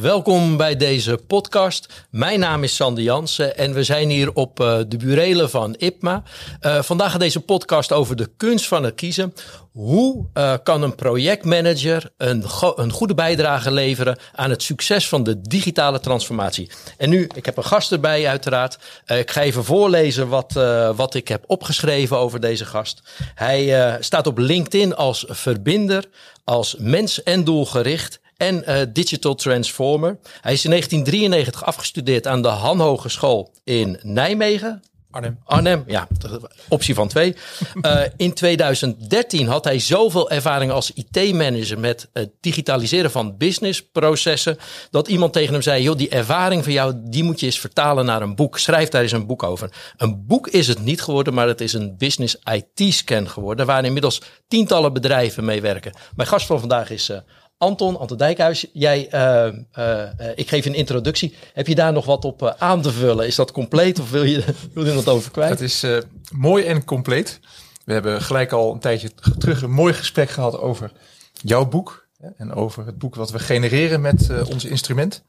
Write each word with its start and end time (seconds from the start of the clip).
Welkom 0.00 0.56
bij 0.56 0.76
deze 0.76 1.18
podcast. 1.26 2.06
Mijn 2.10 2.40
naam 2.40 2.62
is 2.62 2.74
Sander 2.76 3.02
Jansen 3.04 3.56
en 3.56 3.74
we 3.74 3.84
zijn 3.84 4.08
hier 4.08 4.32
op 4.32 4.60
uh, 4.60 4.78
de 4.88 4.96
burelen 4.96 5.50
van 5.50 5.74
IPMA. 5.78 6.22
Uh, 6.60 6.82
vandaag 6.82 7.10
gaat 7.10 7.20
deze 7.20 7.40
podcast 7.40 7.92
over 7.92 8.16
de 8.16 8.30
kunst 8.36 8.66
van 8.66 8.84
het 8.84 8.94
kiezen. 8.94 9.34
Hoe 9.72 10.26
uh, 10.34 10.54
kan 10.62 10.82
een 10.82 10.94
projectmanager 10.94 12.10
een, 12.16 12.44
een, 12.76 12.90
goede 12.90 13.14
bijdrage 13.14 13.72
leveren 13.72 14.18
aan 14.34 14.50
het 14.50 14.62
succes 14.62 15.08
van 15.08 15.22
de 15.22 15.40
digitale 15.40 16.00
transformatie? 16.00 16.70
En 16.96 17.10
nu, 17.10 17.28
ik 17.34 17.44
heb 17.44 17.56
een 17.56 17.64
gast 17.64 17.92
erbij 17.92 18.28
uiteraard. 18.28 18.78
ik 19.06 19.30
ga 19.30 19.40
even 19.40 19.64
voorlezen 19.64 20.28
wat, 20.28 20.52
wat 20.96 21.14
ik 21.14 21.28
heb 21.28 21.44
opgeschreven 21.46 22.16
over 22.16 22.40
deze 22.40 22.64
gast. 22.64 23.02
Hij 23.34 23.96
staat 24.00 24.26
op 24.26 24.38
LinkedIn 24.38 24.94
als 24.94 25.24
verbinder, 25.28 26.04
als 26.44 26.76
mens- 26.78 27.22
en 27.22 27.44
doelgericht 27.44 28.20
en 28.40 28.64
uh, 28.68 28.80
Digital 28.92 29.34
Transformer. 29.34 30.18
Hij 30.40 30.52
is 30.52 30.64
in 30.64 30.70
1993 30.70 31.64
afgestudeerd 31.64 32.26
aan 32.26 32.42
de 32.42 32.48
Han 32.48 32.80
Hogeschool 32.80 33.52
in 33.64 33.98
Nijmegen. 34.02 34.82
Arnhem. 35.10 35.38
Arnhem, 35.44 35.84
ja, 35.86 36.08
optie 36.68 36.94
van 36.94 37.08
twee. 37.08 37.36
Uh, 37.82 38.00
in 38.16 38.34
2013 38.34 39.46
had 39.46 39.64
hij 39.64 39.78
zoveel 39.78 40.30
ervaring 40.30 40.72
als 40.72 40.90
IT-manager 40.90 41.78
met 41.78 42.08
het 42.12 42.30
digitaliseren 42.40 43.10
van 43.10 43.36
businessprocessen. 43.36 44.58
Dat 44.90 45.08
iemand 45.08 45.32
tegen 45.32 45.52
hem 45.52 45.62
zei: 45.62 45.82
joh, 45.82 45.96
die 45.96 46.08
ervaring 46.08 46.64
van 46.64 46.72
jou, 46.72 46.94
die 47.04 47.24
moet 47.24 47.40
je 47.40 47.46
eens 47.46 47.60
vertalen 47.60 48.04
naar 48.04 48.22
een 48.22 48.34
boek. 48.34 48.58
Schrijf 48.58 48.88
daar 48.88 49.02
eens 49.02 49.12
een 49.12 49.26
boek 49.26 49.42
over. 49.42 49.72
Een 49.96 50.26
boek 50.26 50.48
is 50.48 50.68
het 50.68 50.82
niet 50.82 51.02
geworden, 51.02 51.34
maar 51.34 51.48
het 51.48 51.60
is 51.60 51.72
een 51.72 51.96
business 51.98 52.36
IT-scan 52.52 53.28
geworden. 53.28 53.66
Waar 53.66 53.84
inmiddels 53.84 54.22
tientallen 54.48 54.92
bedrijven 54.92 55.44
mee 55.44 55.60
werken. 55.60 55.92
Mijn 56.16 56.28
gast 56.28 56.46
van 56.46 56.60
vandaag 56.60 56.90
is 56.90 57.10
uh, 57.10 57.18
Anton, 57.60 57.98
Anton 57.98 58.16
Dijkhuis, 58.16 58.66
jij, 58.72 59.08
uh, 59.14 59.54
uh, 59.78 60.08
ik 60.34 60.48
geef 60.48 60.66
een 60.66 60.74
introductie. 60.74 61.34
Heb 61.52 61.66
je 61.66 61.74
daar 61.74 61.92
nog 61.92 62.04
wat 62.04 62.24
op 62.24 62.54
aan 62.58 62.82
te 62.82 62.92
vullen? 62.92 63.26
Is 63.26 63.34
dat 63.34 63.52
compleet 63.52 63.98
of 63.98 64.10
wil 64.10 64.24
je, 64.24 64.44
wil 64.74 64.86
je 64.86 64.94
wat 64.94 65.08
over 65.08 65.30
kwijt? 65.30 65.50
Het 65.50 65.60
is 65.60 65.86
mooi 66.32 66.64
en 66.64 66.84
compleet. 66.84 67.40
We 67.84 67.92
hebben 67.92 68.22
gelijk 68.22 68.52
al 68.52 68.72
een 68.72 68.78
tijdje 68.78 69.10
terug 69.38 69.62
een 69.62 69.70
mooi 69.70 69.94
gesprek 69.94 70.30
gehad 70.30 70.58
over 70.58 70.92
jouw 71.32 71.66
boek. 71.66 72.08
En 72.36 72.52
over 72.54 72.86
het 72.86 72.98
boek 72.98 73.14
wat 73.14 73.30
we 73.30 73.38
genereren 73.38 74.00
met 74.00 74.44
ons 74.44 74.64
instrument. 74.64 75.22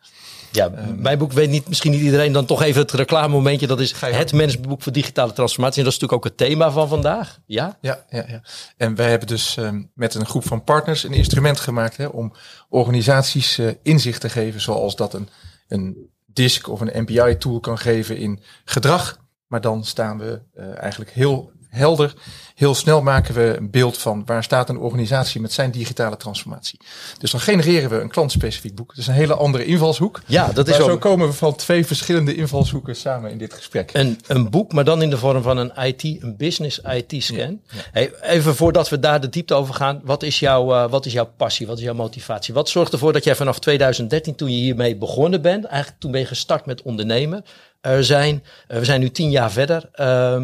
Ja, 0.51 0.65
um, 0.65 1.01
mijn 1.01 1.17
boek 1.17 1.31
weet 1.31 1.49
niet, 1.49 1.67
misschien 1.67 1.91
niet 1.91 2.01
iedereen 2.01 2.31
dan 2.31 2.45
toch 2.45 2.61
even 2.61 2.81
het 2.81 2.91
reclamemomentje. 2.91 3.67
Dat 3.67 3.79
is 3.79 3.91
het 3.91 4.01
managementboek 4.31 4.81
voor 4.81 4.91
digitale 4.91 5.33
transformatie. 5.33 5.77
En 5.77 5.83
dat 5.83 5.93
is 5.93 5.99
natuurlijk 5.99 6.27
ook 6.27 6.37
het 6.37 6.47
thema 6.47 6.71
van 6.71 6.87
vandaag. 6.87 7.39
Ja, 7.45 7.77
ja, 7.81 8.05
ja. 8.09 8.25
ja. 8.27 8.41
En 8.77 8.95
wij 8.95 9.09
hebben 9.09 9.27
dus 9.27 9.57
um, 9.57 9.91
met 9.93 10.15
een 10.15 10.25
groep 10.25 10.47
van 10.47 10.63
partners 10.63 11.03
een 11.03 11.13
instrument 11.13 11.59
gemaakt 11.59 11.97
hè, 11.97 12.05
om 12.05 12.33
organisaties 12.69 13.59
uh, 13.59 13.71
inzicht 13.83 14.21
te 14.21 14.29
geven. 14.29 14.61
Zoals 14.61 14.95
dat 14.95 15.13
een, 15.13 15.29
een 15.67 16.09
DISC 16.25 16.67
of 16.67 16.81
een 16.81 17.01
MPI 17.01 17.37
tool 17.37 17.59
kan 17.59 17.77
geven 17.77 18.17
in 18.17 18.39
gedrag. 18.65 19.19
Maar 19.47 19.61
dan 19.61 19.85
staan 19.85 20.17
we 20.17 20.41
uh, 20.55 20.77
eigenlijk 20.77 21.11
heel 21.11 21.51
helder. 21.71 22.13
Heel 22.55 22.75
snel 22.75 23.01
maken 23.01 23.33
we 23.33 23.55
een 23.57 23.69
beeld 23.69 23.97
van 23.97 24.23
waar 24.25 24.43
staat 24.43 24.69
een 24.69 24.77
organisatie 24.77 25.41
met 25.41 25.53
zijn 25.53 25.71
digitale 25.71 26.17
transformatie. 26.17 26.79
Dus 27.17 27.31
dan 27.31 27.39
genereren 27.39 27.89
we 27.89 27.99
een 27.99 28.09
klantspecifiek 28.09 28.75
boek. 28.75 28.87
Dat 28.87 28.97
is 28.97 29.07
een 29.07 29.13
hele 29.13 29.33
andere 29.33 29.65
invalshoek. 29.65 30.21
Ja, 30.25 30.51
dat 30.53 30.67
is 30.67 30.77
maar 30.77 30.89
zo 30.89 30.97
komen 30.97 31.27
we 31.27 31.33
van 31.33 31.55
twee 31.55 31.85
verschillende 31.85 32.35
invalshoeken 32.35 32.95
samen 32.95 33.31
in 33.31 33.37
dit 33.37 33.53
gesprek. 33.53 33.89
Een, 33.93 34.19
een 34.27 34.49
boek, 34.49 34.73
maar 34.73 34.83
dan 34.83 35.01
in 35.01 35.09
de 35.09 35.17
vorm 35.17 35.41
van 35.41 35.57
een 35.57 35.71
IT, 35.85 36.03
een 36.03 36.37
business 36.37 36.79
IT 36.79 37.23
scan. 37.23 37.37
Ja, 37.37 37.77
ja. 37.77 37.81
Hey, 37.91 38.11
even 38.21 38.55
voordat 38.55 38.89
we 38.89 38.99
daar 38.99 39.21
de 39.21 39.29
diepte 39.29 39.53
over 39.53 39.73
gaan, 39.73 40.01
wat 40.03 40.23
is, 40.23 40.39
jouw, 40.39 40.73
uh, 40.73 40.89
wat 40.89 41.05
is 41.05 41.13
jouw 41.13 41.29
passie? 41.37 41.67
Wat 41.67 41.77
is 41.77 41.83
jouw 41.83 41.93
motivatie? 41.93 42.53
Wat 42.53 42.69
zorgt 42.69 42.93
ervoor 42.93 43.13
dat 43.13 43.23
jij 43.23 43.35
vanaf 43.35 43.59
2013, 43.59 44.35
toen 44.35 44.51
je 44.51 44.57
hiermee 44.57 44.95
begonnen 44.95 45.41
bent, 45.41 45.65
eigenlijk 45.65 46.01
toen 46.01 46.11
ben 46.11 46.19
je 46.19 46.27
gestart 46.27 46.65
met 46.65 46.81
ondernemen, 46.81 47.43
er 47.81 48.03
zijn, 48.03 48.43
uh, 48.67 48.77
we 48.77 48.85
zijn 48.85 48.99
nu 48.99 49.11
tien 49.11 49.29
jaar 49.29 49.51
verder. 49.51 49.89
Uh, 49.95 50.43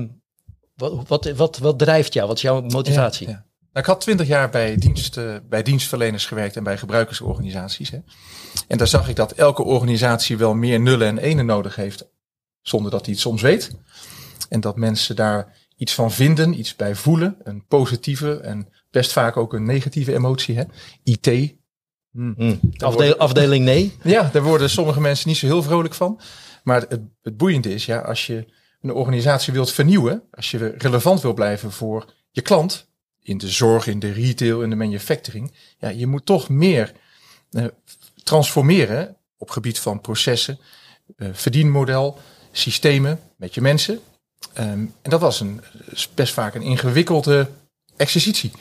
wat, 0.78 1.08
wat, 1.08 1.32
wat, 1.36 1.58
wat 1.58 1.80
drijft 1.80 2.14
jou? 2.14 2.28
Wat 2.28 2.36
is 2.36 2.42
jouw 2.42 2.62
motivatie? 2.62 3.28
Ja, 3.28 3.34
ja. 3.34 3.46
Nou, 3.60 3.80
ik 3.80 3.86
had 3.86 4.02
twintig 4.02 4.28
jaar 4.28 4.50
bij, 4.50 4.76
dienst, 4.76 5.18
uh, 5.18 5.36
bij 5.50 5.64
dienstverleners 5.64 6.26
gewerkt 6.26 6.56
en 6.56 6.64
bij 6.64 6.78
gebruikersorganisaties. 6.78 7.90
Hè. 7.90 8.00
En 8.68 8.78
daar 8.78 8.88
zag 8.88 9.10
ik 9.10 9.16
dat 9.16 9.32
elke 9.32 9.64
organisatie 9.64 10.38
wel 10.38 10.54
meer 10.54 10.80
nullen 10.80 11.08
en 11.08 11.18
enen 11.18 11.46
nodig 11.46 11.76
heeft, 11.76 12.08
zonder 12.62 12.92
dat 12.92 13.06
hij 13.06 13.14
het 13.14 13.22
soms 13.22 13.42
weet. 13.42 13.72
En 14.50 14.60
dat 14.60 14.76
mensen 14.76 15.16
daar 15.16 15.58
iets 15.76 15.94
van 15.94 16.12
vinden, 16.12 16.60
iets 16.60 16.76
bij 16.76 16.96
voelen, 16.96 17.38
een 17.44 17.66
positieve 17.68 18.40
en 18.40 18.70
best 18.92 19.12
vaak 19.12 19.38
ook 19.38 19.54
een 19.54 19.66
negatieve 19.66 20.14
emotie. 20.14 20.56
Hè. 20.56 20.64
IT. 21.04 21.56
Hmm. 22.12 22.34
Hmm. 22.38 22.60
Afdeel, 22.78 23.18
afdeling 23.18 23.66
nee? 23.66 23.94
Ja, 24.04 24.30
daar 24.34 24.44
worden 24.44 24.70
sommige 24.70 25.02
mensen 25.02 25.28
niet 25.28 25.38
zo 25.38 25.46
heel 25.46 25.64
vrolijk 25.64 25.94
van. 25.94 26.20
Maar 26.64 26.82
het, 26.82 27.02
het 27.22 27.38
boeiende 27.38 27.74
is, 27.74 27.86
ja, 27.86 28.00
als 28.00 28.28
je 28.28 28.46
een 28.82 28.94
organisatie 28.94 29.54
wilt 29.54 29.72
vernieuwen, 29.72 30.24
als 30.32 30.52
je 30.52 30.76
relevant 30.78 31.22
wil 31.22 31.34
blijven 31.34 31.72
voor 31.72 32.14
je 32.32 32.42
klant, 32.42 32.88
in 33.22 33.38
de 33.38 33.50
zorg, 33.50 33.88
in 33.88 34.00
de 34.00 34.12
retail, 34.12 34.62
in 34.62 34.70
de 34.70 34.76
manufacturing, 34.76 35.54
ja, 35.78 35.90
je 35.90 36.08
moet 36.08 36.26
toch 36.26 36.50
meer 36.50 36.94
uh, 37.52 37.66
transformeren 38.24 39.16
op 39.38 39.50
gebied 39.50 39.80
van 39.80 40.02
processen, 40.02 40.60
uh, 41.18 41.30
verdienmodel, 41.32 42.20
systemen 42.52 43.20
met 43.36 43.54
je 43.54 43.62
mensen. 43.62 44.00
Um, 44.60 44.94
en 45.02 45.10
dat 45.10 45.22
was 45.22 45.40
een, 45.40 45.62
best 46.14 46.34
vaak 46.34 46.56
een 46.56 46.62
ingewikkelde 46.62 47.50
exercitie. 47.98 48.52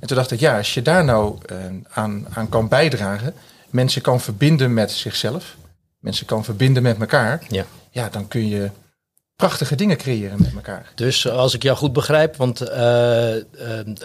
En 0.00 0.06
toen 0.06 0.16
dacht 0.16 0.30
ik, 0.30 0.40
ja, 0.40 0.56
als 0.56 0.74
je 0.74 0.82
daar 0.82 1.04
nou 1.04 1.38
uh, 1.52 1.56
aan, 1.90 2.26
aan 2.30 2.48
kan 2.48 2.68
bijdragen, 2.68 3.34
mensen 3.70 4.02
kan 4.02 4.20
verbinden 4.20 4.74
met 4.74 4.90
zichzelf, 4.90 5.56
mensen 5.98 6.26
kan 6.26 6.44
verbinden 6.44 6.82
met 6.82 7.00
elkaar, 7.00 7.42
ja, 7.48 7.66
ja 7.90 8.08
dan 8.08 8.28
kun 8.28 8.48
je 8.48 8.70
prachtige 9.36 9.74
dingen 9.74 9.96
creëren 9.96 10.42
met 10.42 10.54
elkaar. 10.54 10.92
Dus 10.94 11.28
als 11.28 11.54
ik 11.54 11.62
jou 11.62 11.76
goed 11.76 11.92
begrijp, 11.92 12.36
want 12.36 12.62
uh, 12.62 13.34
uh, 13.34 13.42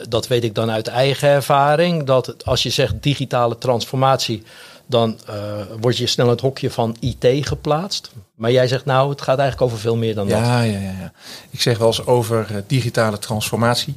dat 0.09 0.27
weet 0.27 0.43
ik 0.43 0.55
dan 0.55 0.71
uit 0.71 0.87
eigen 0.87 1.29
ervaring, 1.29 2.03
dat 2.03 2.45
als 2.45 2.63
je 2.63 2.69
zegt 2.69 3.03
digitale 3.03 3.57
transformatie, 3.57 4.43
dan 4.85 5.19
uh, 5.29 5.35
word 5.79 5.97
je 5.97 6.07
snel 6.07 6.29
het 6.29 6.41
hokje 6.41 6.71
van 6.71 6.95
IT 6.99 7.47
geplaatst. 7.47 8.11
Maar 8.35 8.51
jij 8.51 8.67
zegt 8.67 8.85
nou, 8.85 9.09
het 9.09 9.21
gaat 9.21 9.39
eigenlijk 9.39 9.71
over 9.71 9.81
veel 9.81 9.95
meer 9.95 10.15
dan 10.15 10.27
ja, 10.27 10.39
dat. 10.39 10.45
Ja, 10.45 10.61
ja, 10.61 10.79
ja. 10.79 11.11
Ik 11.49 11.61
zeg 11.61 11.77
wel 11.77 11.87
eens 11.87 12.05
over 12.05 12.63
digitale 12.67 13.19
transformatie 13.19 13.95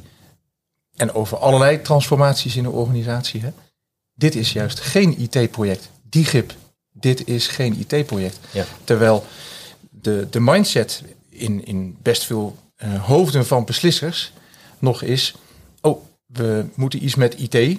en 0.95 1.13
over 1.13 1.37
allerlei 1.37 1.81
transformaties 1.81 2.55
in 2.55 2.65
een 2.65 2.71
organisatie. 2.71 3.41
Hè. 3.41 3.49
Dit 4.13 4.35
is 4.35 4.53
juist 4.53 4.79
geen 4.79 5.19
IT-project. 5.19 5.89
DIGIP, 6.09 6.53
dit 6.91 7.27
is 7.27 7.47
geen 7.47 7.85
IT-project. 7.87 8.39
Ja. 8.51 8.65
Terwijl 8.83 9.25
de, 9.89 10.27
de 10.29 10.39
mindset 10.39 11.01
in, 11.37 11.65
in 11.65 11.97
best 12.01 12.23
veel 12.23 12.55
uh, 12.83 13.03
hoofden 13.05 13.45
van 13.45 13.65
beslissers 13.65 14.33
nog 14.79 15.01
is, 15.01 15.35
oh, 15.81 16.05
we 16.25 16.65
moeten 16.75 17.03
iets 17.03 17.15
met 17.15 17.39
IT, 17.39 17.53
uh, 17.55 17.77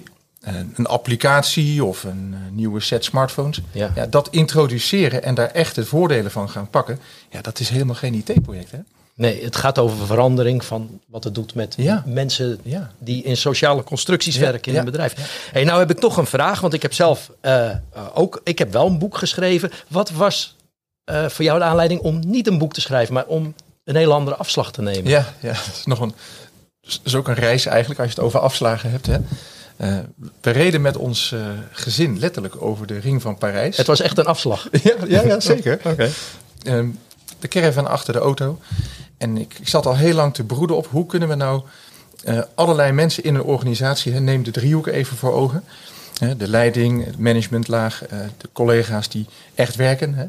een 0.75 0.85
applicatie 0.85 1.83
of 1.83 2.03
een 2.03 2.29
uh, 2.31 2.37
nieuwe 2.51 2.79
set 2.79 3.03
smartphones. 3.03 3.61
Ja. 3.71 3.91
ja. 3.95 4.05
dat 4.05 4.27
introduceren 4.31 5.23
en 5.23 5.35
daar 5.35 5.51
echt 5.51 5.75
de 5.75 5.85
voordelen 5.85 6.31
van 6.31 6.49
gaan 6.49 6.69
pakken, 6.69 6.99
ja, 7.29 7.41
dat 7.41 7.59
is 7.59 7.69
helemaal 7.69 7.95
geen 7.95 8.13
IT-project. 8.13 8.71
Hè? 8.71 8.79
Nee, 9.13 9.43
het 9.43 9.55
gaat 9.55 9.79
over 9.79 10.05
verandering 10.05 10.65
van 10.65 10.99
wat 11.07 11.23
het 11.23 11.35
doet 11.35 11.55
met 11.55 11.73
ja. 11.77 12.03
mensen 12.05 12.59
ja. 12.63 12.91
die 12.99 13.23
in 13.23 13.37
sociale 13.37 13.83
constructies 13.83 14.37
werken 14.37 14.71
in 14.71 14.77
een 14.77 14.85
bedrijf. 14.85 15.49
Hey, 15.51 15.63
nou 15.63 15.79
heb 15.79 15.89
ik 15.89 15.99
toch 15.99 16.17
een 16.17 16.25
vraag, 16.25 16.59
want 16.59 16.73
ik 16.73 16.81
heb 16.81 16.93
zelf 16.93 17.31
ook, 18.13 18.41
ik 18.43 18.59
heb 18.59 18.71
wel 18.71 18.87
een 18.87 18.99
boek 18.99 19.17
geschreven. 19.17 19.71
Wat 19.87 20.11
was 20.11 20.56
uh, 21.11 21.29
voor 21.29 21.45
jou 21.45 21.59
de 21.59 21.65
aanleiding 21.65 22.01
om 22.01 22.19
niet 22.27 22.47
een 22.47 22.57
boek 22.57 22.73
te 22.73 22.81
schrijven, 22.81 23.13
maar 23.13 23.25
om 23.25 23.53
een 23.83 23.95
hele 23.95 24.13
andere 24.13 24.35
afslag 24.35 24.71
te 24.71 24.81
nemen? 24.81 25.09
Ja, 25.09 25.33
ja 25.39 25.53
dat 25.53 25.75
is 25.75 25.85
nog 25.85 25.99
een. 25.99 26.13
Dat 26.81 26.99
is 27.03 27.15
ook 27.15 27.27
een 27.27 27.33
reis 27.33 27.65
eigenlijk 27.65 27.99
als 27.99 28.09
je 28.09 28.15
het 28.15 28.25
over 28.25 28.39
afslagen 28.39 28.91
hebt. 28.91 29.05
Hè. 29.05 29.17
Uh, 29.77 29.97
we 30.41 30.51
reden 30.51 30.81
met 30.81 30.97
ons 30.97 31.31
uh, 31.31 31.47
gezin 31.71 32.19
letterlijk 32.19 32.61
over 32.61 32.87
de 32.87 32.99
ring 32.99 33.21
van 33.21 33.37
Parijs. 33.37 33.77
Het 33.77 33.87
was 33.87 34.01
echt 34.01 34.17
een 34.17 34.25
afslag. 34.25 34.67
ja, 34.83 34.95
ja, 35.07 35.21
ja, 35.21 35.39
zeker. 35.39 35.73
Oké. 35.77 35.89
Okay. 35.89 36.11
Um, 36.77 36.99
de 37.39 37.47
caravan 37.47 37.87
achter 37.87 38.13
de 38.13 38.19
auto. 38.19 38.59
En 39.17 39.37
ik, 39.37 39.53
ik 39.59 39.67
zat 39.67 39.85
al 39.85 39.95
heel 39.95 40.13
lang 40.13 40.33
te 40.33 40.43
broeden 40.43 40.77
op 40.77 40.87
hoe 40.87 41.05
kunnen 41.05 41.29
we 41.29 41.35
nou 41.35 41.61
uh, 42.25 42.41
allerlei 42.55 42.91
mensen 42.91 43.23
in 43.23 43.35
een 43.35 43.43
organisatie, 43.43 44.13
hè, 44.13 44.19
neem 44.19 44.43
de 44.43 44.51
driehoeken 44.51 44.93
even 44.93 45.17
voor 45.17 45.33
ogen. 45.33 45.63
de 46.37 46.47
leiding, 46.47 47.05
het 47.05 47.17
managementlaag, 47.17 48.03
de 48.37 48.49
collega's 48.53 49.09
die 49.09 49.25
echt 49.55 49.75
werken. 49.75 50.13
Hè. 50.13 50.25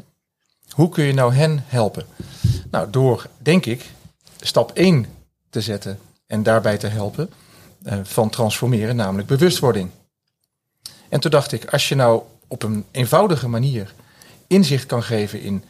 Hoe 0.69 0.89
kun 0.89 1.03
je 1.03 1.13
nou 1.13 1.33
hen 1.33 1.63
helpen? 1.67 2.05
Nou, 2.71 2.89
door, 2.89 3.27
denk 3.37 3.65
ik, 3.65 3.91
stap 4.39 4.71
1 4.71 5.05
te 5.49 5.61
zetten 5.61 5.99
en 6.27 6.43
daarbij 6.43 6.77
te 6.77 6.87
helpen 6.87 7.29
uh, 7.83 7.99
van 8.03 8.29
transformeren, 8.29 8.95
namelijk 8.95 9.27
bewustwording. 9.27 9.89
En 11.09 11.19
toen 11.19 11.31
dacht 11.31 11.51
ik, 11.51 11.65
als 11.65 11.89
je 11.89 11.95
nou 11.95 12.21
op 12.47 12.63
een 12.63 12.85
eenvoudige 12.91 13.47
manier 13.47 13.93
inzicht 14.47 14.85
kan 14.85 15.03
geven 15.03 15.41
in 15.41 15.63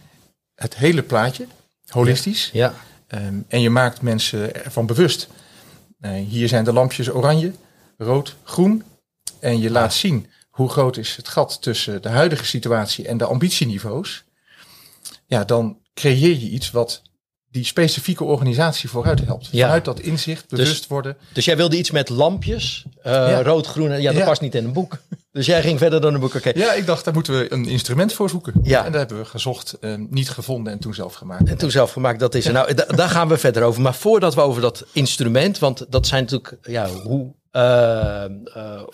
het 0.55 0.75
hele 0.75 1.03
plaatje, 1.03 1.47
holistisch, 1.87 2.49
ja. 2.53 2.73
ja. 3.07 3.25
Um, 3.25 3.45
en 3.47 3.61
je 3.61 3.69
maakt 3.69 4.01
mensen 4.01 4.63
ervan 4.65 4.85
bewust. 4.85 5.27
Uh, 6.01 6.11
hier 6.11 6.47
zijn 6.47 6.63
de 6.63 6.73
lampjes 6.73 7.11
oranje, 7.11 7.51
rood, 7.97 8.35
groen. 8.43 8.83
En 9.39 9.59
je 9.59 9.71
laat 9.71 9.93
zien 9.93 10.27
hoe 10.49 10.69
groot 10.69 10.97
is 10.97 11.15
het 11.15 11.27
gat 11.27 11.61
tussen 11.61 12.01
de 12.01 12.09
huidige 12.09 12.45
situatie 12.45 13.07
en 13.07 13.17
de 13.17 13.25
ambitieniveaus, 13.25 14.23
ja, 15.29 15.43
dan 15.43 15.77
creëer 15.93 16.37
je 16.39 16.49
iets 16.49 16.71
wat 16.71 17.01
die 17.51 17.65
specifieke 17.65 18.23
organisatie 18.23 18.89
vooruit 18.89 19.25
helpt. 19.25 19.47
Ja. 19.51 19.63
Vanuit 19.65 19.85
dat 19.85 19.99
inzicht, 19.99 20.49
bewust 20.49 20.87
worden. 20.87 21.17
Dus 21.33 21.45
jij 21.45 21.57
wilde 21.57 21.77
iets 21.77 21.91
met 21.91 22.09
lampjes, 22.09 22.85
eh, 23.01 23.11
Ja. 23.13 23.41
rood, 23.43 23.67
groen. 23.67 23.91
en- 23.91 24.01
Ja, 24.01 24.11
dat 24.11 24.19
Ja. 24.21 24.25
past 24.27 24.41
niet 24.41 24.55
in 24.55 24.65
een 24.65 24.73
boek. 24.73 24.97
Dus 25.31 25.45
jij 25.45 25.61
ging 25.61 25.79
verder 25.79 26.01
dan 26.01 26.13
een 26.13 26.19
boek. 26.19 26.35
Oké. 26.35 26.51
Ja, 26.55 26.73
ik 26.73 26.85
dacht, 26.85 27.05
daar 27.05 27.13
moeten 27.13 27.39
we 27.39 27.53
een 27.53 27.65
instrument 27.67 28.13
voor 28.13 28.29
zoeken. 28.29 28.53
Ja. 28.63 28.85
En 28.85 28.91
daar 28.91 28.99
hebben 28.99 29.17
we 29.17 29.25
gezocht, 29.25 29.77
eh, 29.81 29.93
niet 30.09 30.29
gevonden 30.29 30.73
en 30.73 30.79
toen 30.79 30.93
zelf 30.93 31.13
gemaakt. 31.13 31.49
En 31.49 31.57
toen 31.57 31.71
zelf 31.71 31.91
gemaakt, 31.91 32.19
dat 32.19 32.35
is 32.35 32.45
er. 32.45 32.53
Nou, 32.53 32.73
da- 32.73 32.85
daar 32.85 33.09
gaan 33.09 33.27
we 33.27 33.37
verder 33.37 33.63
over. 33.63 33.81
Maar 33.81 33.95
voordat 33.95 34.35
we 34.35 34.41
over 34.41 34.61
dat 34.61 34.85
instrument, 34.91 35.59
want 35.59 35.85
dat 35.89 36.07
zijn 36.07 36.21
natuurlijk, 36.23 36.57
ja, 36.61 36.87
hoe, 36.89 37.33
eh, 37.51 38.25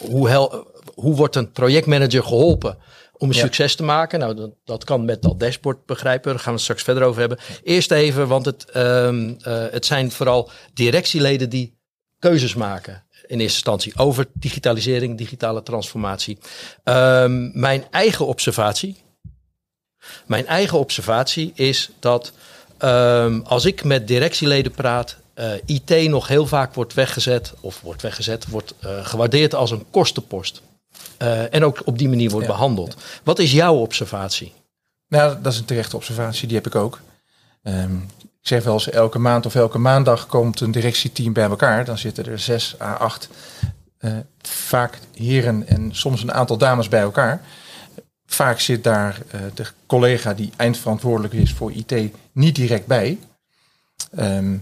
hoe, 0.10 0.30
hel, 0.30 0.68
hoe 0.94 1.16
wordt 1.16 1.36
een 1.36 1.52
projectmanager 1.52 2.24
geholpen 2.24 2.78
om 3.26 3.32
een 3.32 3.38
Ja. 3.38 3.44
succes 3.44 3.76
te 3.76 3.84
maken? 3.84 4.20
Nou, 4.20 4.36
dat, 4.36 4.52
dat 4.64 4.84
kan 4.84 5.06
met 5.06 5.22
dat 5.22 5.40
dashboard 5.40 5.86
begrijpen. 5.86 6.30
Daar 6.32 6.40
gaan 6.40 6.48
we 6.48 6.54
het 6.54 6.62
straks 6.62 6.84
verder 6.84 7.04
over 7.04 7.20
hebben. 7.20 7.38
Eerst 7.64 7.92
even, 7.92 8.28
want 8.28 8.46
het, 8.46 8.66
ehm, 8.72 9.34
eh, 9.42 9.66
het 9.72 9.86
zijn 9.86 10.12
vooral 10.12 10.50
directieleden 10.74 11.50
die 11.50 11.78
keuzes 12.20 12.56
maken. 12.56 12.94
In 13.12 13.40
eerste 13.40 13.56
instantie 13.56 13.98
over 13.98 14.26
digitalisering, 14.34 15.18
digitale 15.18 15.64
transformatie. 15.64 16.38
Ehm, 16.84 17.60
mijn 17.60 17.86
eigen 17.92 18.26
observatie, 18.26 18.98
mijn 20.26 20.48
eigen 20.48 20.78
observatie 20.80 21.52
is 21.56 21.90
dat 22.00 22.32
ehm, 22.78 23.40
als 23.44 23.66
ik 23.66 23.84
met 23.84 24.08
directieleden 24.08 24.72
praat, 24.72 25.18
eh, 25.34 25.52
IT 25.66 26.10
nog 26.10 26.28
heel 26.28 26.46
vaak 26.48 26.74
wordt 26.74 26.94
weggezet, 26.94 27.54
of 27.60 27.82
wordt 27.82 28.02
weggezet, 28.02 28.48
wordt 28.48 28.74
eh, 28.80 29.06
gewaardeerd 29.06 29.56
als 29.56 29.72
een 29.72 29.86
kostenpost. 29.92 30.62
Eh, 31.18 31.54
en 31.54 31.64
ook 31.66 31.82
op 31.86 31.98
die 31.98 32.10
manier 32.10 32.30
wordt 32.30 32.48
Ja. 32.48 32.52
behandeld. 32.52 32.96
Wat 33.24 33.40
is 33.40 33.52
jouw 33.52 33.76
observatie? 33.76 34.54
Nou, 35.08 35.42
dat 35.42 35.54
is 35.54 35.60
een 35.60 35.66
terechte 35.66 35.96
observatie, 35.96 36.48
die 36.48 36.58
heb 36.58 36.68
ik 36.68 36.76
ook. 36.76 37.00
Ehm, 37.64 37.96
ik 38.22 38.52
zeg 38.52 38.64
wel 38.64 38.74
eens, 38.74 38.90
elke 38.90 39.20
maand 39.20 39.46
of 39.46 39.56
elke 39.56 39.78
maandag 39.78 40.26
komt 40.28 40.60
een 40.60 40.72
directieteam 40.72 41.34
bij 41.34 41.44
elkaar. 41.44 41.86
Dan 41.86 41.98
zitten 41.98 42.26
er 42.26 42.40
zes 42.40 42.76
à 42.82 42.94
acht, 42.94 43.30
eh, 43.98 44.12
vaak 44.42 45.00
heren 45.14 45.68
en 45.68 45.96
soms 45.96 46.22
een 46.22 46.34
aantal 46.34 46.58
dames 46.58 46.88
bij 46.88 47.02
elkaar. 47.02 47.42
Vaak 48.26 48.60
zit 48.60 48.84
daar 48.84 49.22
eh, 49.32 49.40
de 49.54 49.66
collega 49.86 50.34
die 50.34 50.52
eindverantwoordelijk 50.56 51.34
is 51.34 51.54
voor 51.54 51.72
IT 51.72 51.94
niet 52.32 52.56
direct 52.56 52.86
bij. 52.88 53.20
Ehm, 54.16 54.58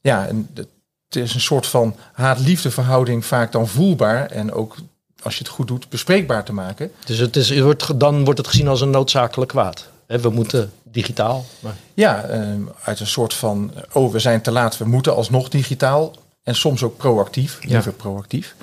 ja, 0.00 0.26
en 0.26 0.48
het 0.54 1.16
is 1.16 1.34
een 1.34 1.40
soort 1.40 1.66
van 1.66 1.96
haat-liefde 2.12 2.70
verhouding 2.70 3.24
vaak 3.24 3.52
dan 3.52 3.68
voelbaar. 3.68 4.30
En 4.30 4.52
ook, 4.52 4.76
als 5.22 5.34
je 5.34 5.44
het 5.44 5.52
goed 5.52 5.68
doet, 5.68 5.88
bespreekbaar 5.88 6.44
te 6.44 6.52
maken. 6.52 6.92
Dus 7.06 7.18
het 7.18 7.36
is, 7.36 7.48
het 7.48 7.60
wordt, 7.60 8.00
dan 8.00 8.24
wordt 8.24 8.38
het 8.38 8.48
gezien 8.48 8.68
als 8.68 8.80
een 8.80 8.90
noodzakelijk 8.90 9.50
kwaad. 9.50 9.88
We 10.06 10.30
moeten 10.30 10.72
digitaal. 10.82 11.44
Maar, 11.60 11.74
Ja, 11.94 12.22
ehm, 12.24 12.60
uit 12.82 13.00
een 13.00 13.06
soort 13.06 13.34
van, 13.34 13.72
oh, 13.92 14.12
we 14.12 14.18
zijn 14.18 14.42
te 14.42 14.50
laat, 14.50 14.76
we 14.78 14.84
moeten 14.84 15.14
alsnog 15.14 15.48
digitaal. 15.48 16.14
En 16.42 16.54
soms 16.54 16.82
ook 16.82 16.96
proactief, 16.96 17.58
Ja. 17.62 17.68
liever 17.68 17.92
proactief. 17.92 18.54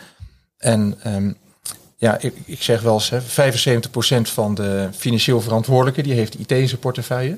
En 0.57 0.95
ehm, 1.03 1.31
ja, 1.97 2.17
ik, 2.19 2.33
ik 2.45 2.61
zeg 2.63 2.81
wel 2.81 2.93
eens, 2.93 3.09
hè, 3.09 3.21
75% 3.21 4.29
van 4.29 4.55
de 4.55 4.89
financieel 4.93 5.41
verantwoordelijken, 5.41 6.03
die 6.03 6.13
heeft 6.13 6.39
IT 6.39 6.51
in 6.51 6.67
zijn 6.67 6.79
portefeuille. 6.79 7.37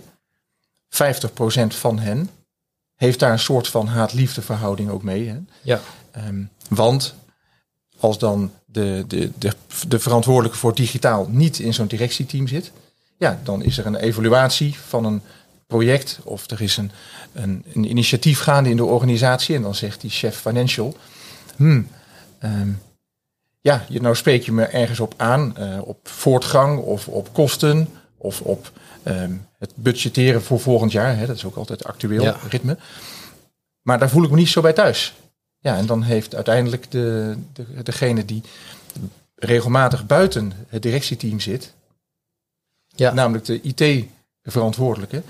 50% 0.89 1.75
van 1.75 1.99
hen 1.99 2.29
heeft 2.95 3.19
daar 3.19 3.31
een 3.31 3.39
soort 3.39 3.67
van 3.67 3.87
haat-liefde 3.87 4.41
verhouding 4.41 4.89
ook 4.89 5.03
mee. 5.03 5.27
Hè. 5.29 5.37
ja. 5.61 5.79
Ehm, 6.11 6.43
want 6.69 7.15
als 7.99 8.19
dan 8.19 8.51
de, 8.65 9.03
de, 9.07 9.31
de, 9.37 9.51
de 9.87 9.99
verantwoordelijke 9.99 10.57
voor 10.57 10.75
digitaal 10.75 11.27
niet 11.29 11.59
in 11.59 11.73
zo'n 11.73 11.87
directieteam 11.87 12.47
zit, 12.47 12.71
ja, 13.17 13.39
dan 13.43 13.63
is 13.63 13.77
er 13.77 13.85
een 13.85 13.95
evaluatie 13.95 14.79
van 14.87 15.05
een 15.05 15.21
project 15.67 16.19
of 16.23 16.49
er 16.51 16.61
is 16.61 16.77
een, 16.77 16.91
een, 17.33 17.63
een 17.73 17.89
initiatief 17.89 18.39
gaande 18.39 18.69
in 18.69 18.75
de 18.75 18.85
organisatie 18.85 19.55
en 19.55 19.61
dan 19.61 19.75
zegt 19.75 20.01
die 20.01 20.09
chef 20.09 20.37
financial, 20.39 20.95
hmm, 21.55 21.87
ehm, 22.39 22.69
ja, 23.61 23.85
je, 23.89 24.01
nou 24.01 24.15
spreek 24.15 24.43
je 24.43 24.51
me 24.51 24.63
ergens 24.63 24.99
op 24.99 25.13
aan, 25.17 25.57
eh, 25.57 25.79
op 25.83 26.07
voortgang 26.07 26.79
of 26.79 27.07
op 27.07 27.33
kosten 27.33 27.89
of 28.17 28.41
op 28.41 28.71
ehm, 29.03 29.31
het 29.59 29.71
budgetteren 29.75 30.43
voor 30.43 30.59
volgend 30.59 30.91
jaar. 30.91 31.17
Hè, 31.17 31.25
dat 31.25 31.35
is 31.35 31.45
ook 31.45 31.55
altijd 31.55 31.83
actueel 31.83 32.23
Ja. 32.23 32.37
ritme. 32.49 32.77
Maar 33.81 33.99
daar 33.99 34.09
voel 34.09 34.23
ik 34.23 34.29
me 34.29 34.35
niet 34.35 34.49
zo 34.49 34.61
bij 34.61 34.73
thuis. 34.73 35.13
Ja, 35.65 35.77
en 35.77 35.85
dan 35.85 36.03
heeft 36.03 36.35
uiteindelijk 36.35 36.91
de, 36.91 37.35
de, 37.53 37.65
degene 37.83 38.25
die 38.25 38.41
regelmatig 39.35 40.05
buiten 40.05 40.51
het 40.67 40.81
directieteam 40.81 41.39
zit, 41.39 41.73
Ja. 42.95 43.13
namelijk 43.13 43.45
de 43.45 43.61
IT-verantwoordelijke, 43.61 45.21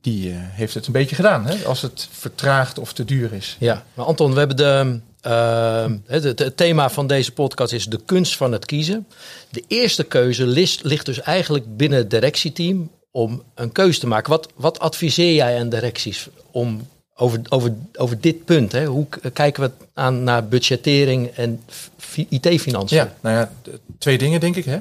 die 0.00 0.30
eh, 0.30 0.36
heeft 0.38 0.74
het 0.74 0.86
een 0.86 0.92
beetje 0.92 1.14
gedaan. 1.16 1.46
Hè? 1.46 1.64
Als 1.64 1.82
het 1.82 2.08
vertraagt 2.10 2.78
of 2.78 2.92
te 2.92 3.04
duur 3.04 3.32
is. 3.32 3.56
Ja, 3.60 3.84
maar 3.94 4.06
Anton, 4.06 4.32
we 4.32 4.38
hebben 4.38 4.56
de, 4.56 5.00
ehm, 5.20 5.96
het, 6.06 6.24
het- 6.24 6.38
het 6.38 6.56
thema 6.56 6.90
van 6.90 7.06
deze 7.06 7.32
podcast 7.32 7.72
is 7.72 7.86
de 7.86 8.00
kunst 8.04 8.36
van 8.36 8.52
het 8.52 8.64
kiezen. 8.66 9.06
De 9.50 9.64
eerste 9.68 10.04
keuze 10.04 10.46
ligt, 10.46 10.82
ligt 10.84 11.06
dus 11.06 11.20
eigenlijk 11.20 11.76
binnen 11.76 11.98
het 11.98 12.10
directieteam 12.10 12.90
om 13.10 13.42
een 13.54 13.72
keuze 13.72 14.00
te 14.00 14.06
maken. 14.06 14.30
Wat, 14.30 14.48
wat 14.54 14.78
adviseer 14.78 15.34
jij 15.34 15.58
aan 15.60 15.68
directies 15.68 16.28
om 16.50 16.88
over, 17.16 17.40
over, 17.48 17.74
over 17.96 18.20
dit 18.20 18.44
punt? 18.44 18.72
Hè? 18.72 18.84
Hoe 18.86 19.06
kijken 19.32 19.62
we 19.62 19.70
aan 19.94 20.22
naar 20.24 20.48
budgettering 20.48 21.28
en 21.28 21.62
fi- 21.96 22.26
IT-financiën? 22.28 22.96
Ja, 22.96 23.14
nou 23.20 23.36
ja, 23.36 23.50
twee 23.98 24.18
dingen 24.18 24.40
denk 24.40 24.56
ik. 24.56 24.64
Hè. 24.64 24.78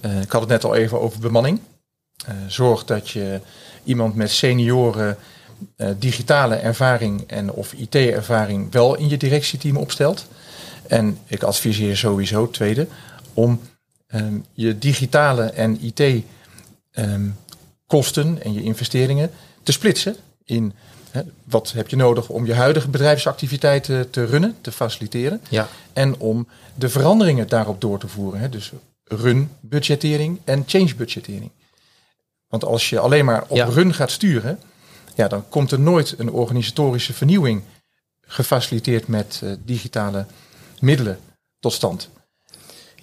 Eh, 0.00 0.20
ik 0.20 0.30
had 0.30 0.40
het 0.40 0.50
net 0.50 0.64
al 0.64 0.74
even 0.74 1.00
over 1.00 1.20
bemanning. 1.20 1.60
Eh, 2.26 2.34
zorg 2.48 2.84
dat 2.84 3.08
je 3.10 3.40
iemand 3.84 4.14
met 4.14 4.30
senioren 4.30 5.16
eh, 5.76 5.88
digitale 5.98 6.54
ervaring 6.54 7.22
en 7.26 7.52
of 7.52 7.72
IT-ervaring 7.72 8.72
wel 8.72 8.94
in 8.94 9.08
je 9.08 9.16
directieteam 9.16 9.76
opstelt. 9.76 10.26
En 10.88 11.18
ik 11.26 11.42
adviseer 11.42 11.96
sowieso, 11.96 12.50
tweede, 12.50 12.86
om 13.34 13.60
ehm, 14.06 14.34
je 14.52 14.78
digitale 14.78 15.42
en 15.42 15.84
IT 15.84 16.24
ehm, 16.90 17.28
kosten 17.86 18.42
en 18.42 18.52
je 18.52 18.62
investeringen 18.62 19.30
te 19.62 19.72
splitsen 19.72 20.16
in 20.44 20.72
wat 21.44 21.72
heb 21.72 21.88
je 21.88 21.96
nodig 21.96 22.28
om 22.28 22.46
je 22.46 22.54
huidige 22.54 22.88
bedrijfsactiviteiten 22.88 24.10
te 24.10 24.24
runnen, 24.24 24.56
te 24.60 24.72
faciliteren. 24.72 25.40
Ja. 25.48 25.68
En 25.92 26.18
om 26.18 26.48
de 26.74 26.88
veranderingen 26.88 27.48
daarop 27.48 27.80
door 27.80 27.98
te 27.98 28.08
voeren. 28.08 28.40
Hè? 28.40 28.48
Dus 28.48 28.72
run 29.04 29.50
budgettering 29.60 30.40
en 30.44 30.62
change 30.66 30.94
budgettering. 30.94 31.50
Want 32.48 32.64
als 32.64 32.90
je 32.90 32.98
alleen 32.98 33.24
maar 33.24 33.44
op 33.48 33.56
Ja. 33.56 33.64
run 33.64 33.94
gaat 33.94 34.10
sturen, 34.10 34.58
ja, 35.14 35.28
dan 35.28 35.48
komt 35.48 35.70
er 35.70 35.80
nooit 35.80 36.14
een 36.18 36.30
organisatorische 36.30 37.12
vernieuwing 37.12 37.62
gefaciliteerd 38.26 39.06
met 39.08 39.40
eh, 39.44 39.50
digitale 39.64 40.26
middelen 40.80 41.18
tot 41.58 41.72
stand. 41.72 42.08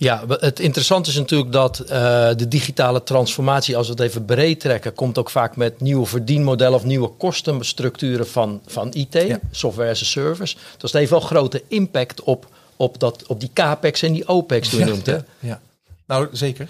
Ja, 0.03 0.24
het 0.27 0.60
interessante 0.60 1.10
is 1.10 1.15
natuurlijk 1.15 1.51
dat 1.51 1.79
eh, 1.79 1.88
de 2.36 2.48
digitale 2.48 3.03
transformatie, 3.03 3.77
als 3.77 3.88
we 3.88 3.93
het 3.93 4.01
even 4.01 4.25
breed 4.25 4.60
trekken, 4.60 4.93
komt 4.93 5.17
ook 5.17 5.29
vaak 5.29 5.55
met 5.55 5.81
nieuwe 5.81 6.05
verdienmodellen 6.05 6.77
of 6.77 6.84
nieuwe 6.84 7.08
kostenstructuren 7.08 8.27
van, 8.27 8.62
van 8.65 8.93
IT, 8.93 9.13
Ja. 9.13 9.39
software 9.51 9.89
as 9.89 10.01
a 10.01 10.05
service. 10.05 10.55
Dus 10.55 10.91
dat 10.91 10.91
heeft 10.91 11.10
wel 11.12 11.20
grote 11.20 11.63
impact 11.67 12.22
op, 12.22 12.48
op, 12.75 13.00
dat, 13.00 13.25
op 13.27 13.39
die 13.39 13.50
capex 13.53 14.01
en 14.01 14.13
die 14.13 14.27
opex 14.27 14.70
die 14.70 14.79
je 14.79 14.86
noemt. 14.86 15.05
Hè? 15.05 15.17
ja. 15.39 15.62
Nou, 16.05 16.27
zeker. 16.31 16.67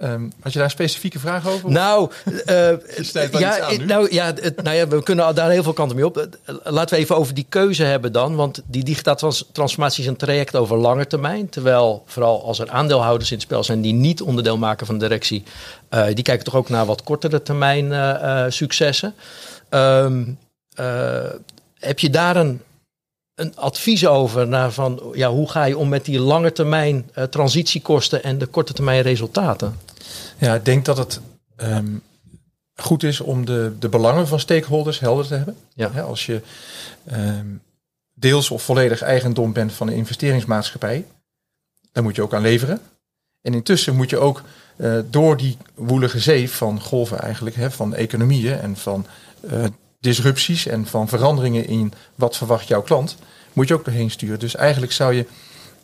Ehm, 0.00 0.22
had 0.40 0.52
je 0.52 0.58
daar 0.58 0.64
een 0.66 0.70
specifieke 0.74 1.18
vraag 1.18 1.48
over? 1.48 1.70
Nou, 1.70 2.10
wel 2.44 3.38
ja, 3.38 3.60
aan 3.60 3.86
nou, 3.86 4.12
ja, 4.14 4.26
het, 4.40 4.62
nou 4.62 4.76
ja, 4.76 4.88
we 4.88 5.02
kunnen 5.02 5.34
daar 5.34 5.50
heel 5.50 5.62
veel 5.62 5.72
kanten 5.72 5.96
mee 5.96 6.06
op. 6.06 6.16
Eh, 6.16 6.54
Laten 6.64 6.94
we 6.94 7.00
even 7.02 7.16
over 7.16 7.34
die 7.34 7.46
keuze 7.48 7.84
hebben 7.84 8.12
dan. 8.12 8.34
Want 8.36 8.62
die 8.66 8.84
digitale 8.84 9.16
trans- 9.16 9.48
transformatie 9.52 10.02
is 10.02 10.08
een 10.08 10.16
traject 10.16 10.56
over 10.56 10.76
lange 10.76 11.06
termijn. 11.06 11.48
Terwijl 11.48 12.02
vooral 12.06 12.44
als 12.44 12.58
er 12.58 12.70
aandeelhouders 12.70 13.30
in 13.30 13.36
het 13.36 13.44
spel 13.46 13.64
zijn 13.64 13.80
die 13.80 13.92
niet 13.92 14.22
onderdeel 14.22 14.56
maken 14.58 14.86
van 14.86 14.98
de 14.98 15.04
directie. 15.06 15.42
eh, 15.88 16.06
die 16.14 16.24
kijken 16.24 16.44
toch 16.44 16.56
ook 16.56 16.68
naar 16.68 16.86
wat 16.86 17.02
kortere 17.02 17.42
termijn 17.42 17.92
eh, 17.92 18.44
successen. 18.48 19.14
Ehm, 19.68 20.22
eh, 20.74 21.20
heb 21.78 21.98
je 21.98 22.10
daar 22.10 22.36
een, 22.36 22.60
een 23.40 23.56
advies 23.56 24.06
over? 24.06 24.48
Naar 24.48 24.72
van, 24.72 25.02
ja, 25.14 25.30
hoe 25.30 25.50
ga 25.50 25.64
je 25.64 25.78
om 25.78 25.88
met 25.88 26.04
die 26.04 26.20
lange 26.20 26.52
termijn 26.52 27.10
eh, 27.14 27.24
transitiekosten 27.24 28.22
en 28.22 28.38
de 28.38 28.46
korte 28.46 28.72
termijn 28.72 29.02
resultaten? 29.02 29.78
Ja, 30.38 30.54
ik 30.54 30.64
denk 30.64 30.84
dat 30.84 30.96
het 30.96 31.20
ehm, 31.56 31.96
goed 32.74 33.02
is 33.02 33.20
om 33.20 33.44
de, 33.44 33.72
de 33.78 33.88
belangen 33.88 34.28
van 34.28 34.40
stakeholders 34.40 35.00
helder 35.00 35.26
te 35.26 35.34
hebben. 35.34 35.56
Ja. 35.74 35.88
Als 35.88 36.26
je 36.26 36.40
ehm, 37.06 37.46
deels 38.14 38.50
of 38.50 38.62
volledig 38.62 39.02
eigendom 39.02 39.52
bent 39.52 39.72
van 39.72 39.88
een 39.88 39.94
investeringsmaatschappij, 39.94 41.06
dan 41.92 42.02
moet 42.02 42.16
je 42.16 42.22
ook 42.22 42.34
aan 42.34 42.42
leveren. 42.42 42.80
En 43.42 43.54
intussen 43.54 43.96
moet 43.96 44.10
je 44.10 44.18
ook 44.18 44.42
eh, 44.76 44.98
door 45.10 45.36
die 45.36 45.56
woelige 45.74 46.18
zee 46.18 46.50
van 46.50 46.80
golven 46.80 47.18
eigenlijk, 47.20 47.56
hè, 47.56 47.70
van 47.70 47.94
economieën 47.94 48.58
en 48.58 48.76
van 48.76 49.06
eh, 49.50 49.64
disrupties 50.00 50.66
en 50.66 50.86
van 50.86 51.08
veranderingen 51.08 51.66
in 51.66 51.92
wat 52.14 52.36
verwacht 52.36 52.68
jouw 52.68 52.82
klant, 52.82 53.16
moet 53.52 53.68
je 53.68 53.74
ook 53.74 53.84
doorheen 53.84 54.10
sturen. 54.10 54.38
Dus 54.38 54.54
eigenlijk 54.56 54.92
zou 54.92 55.14
je 55.14 55.26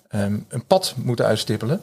ehm, 0.08 0.38
een 0.48 0.64
pad 0.66 0.94
moeten 0.96 1.26
uitstippelen 1.26 1.80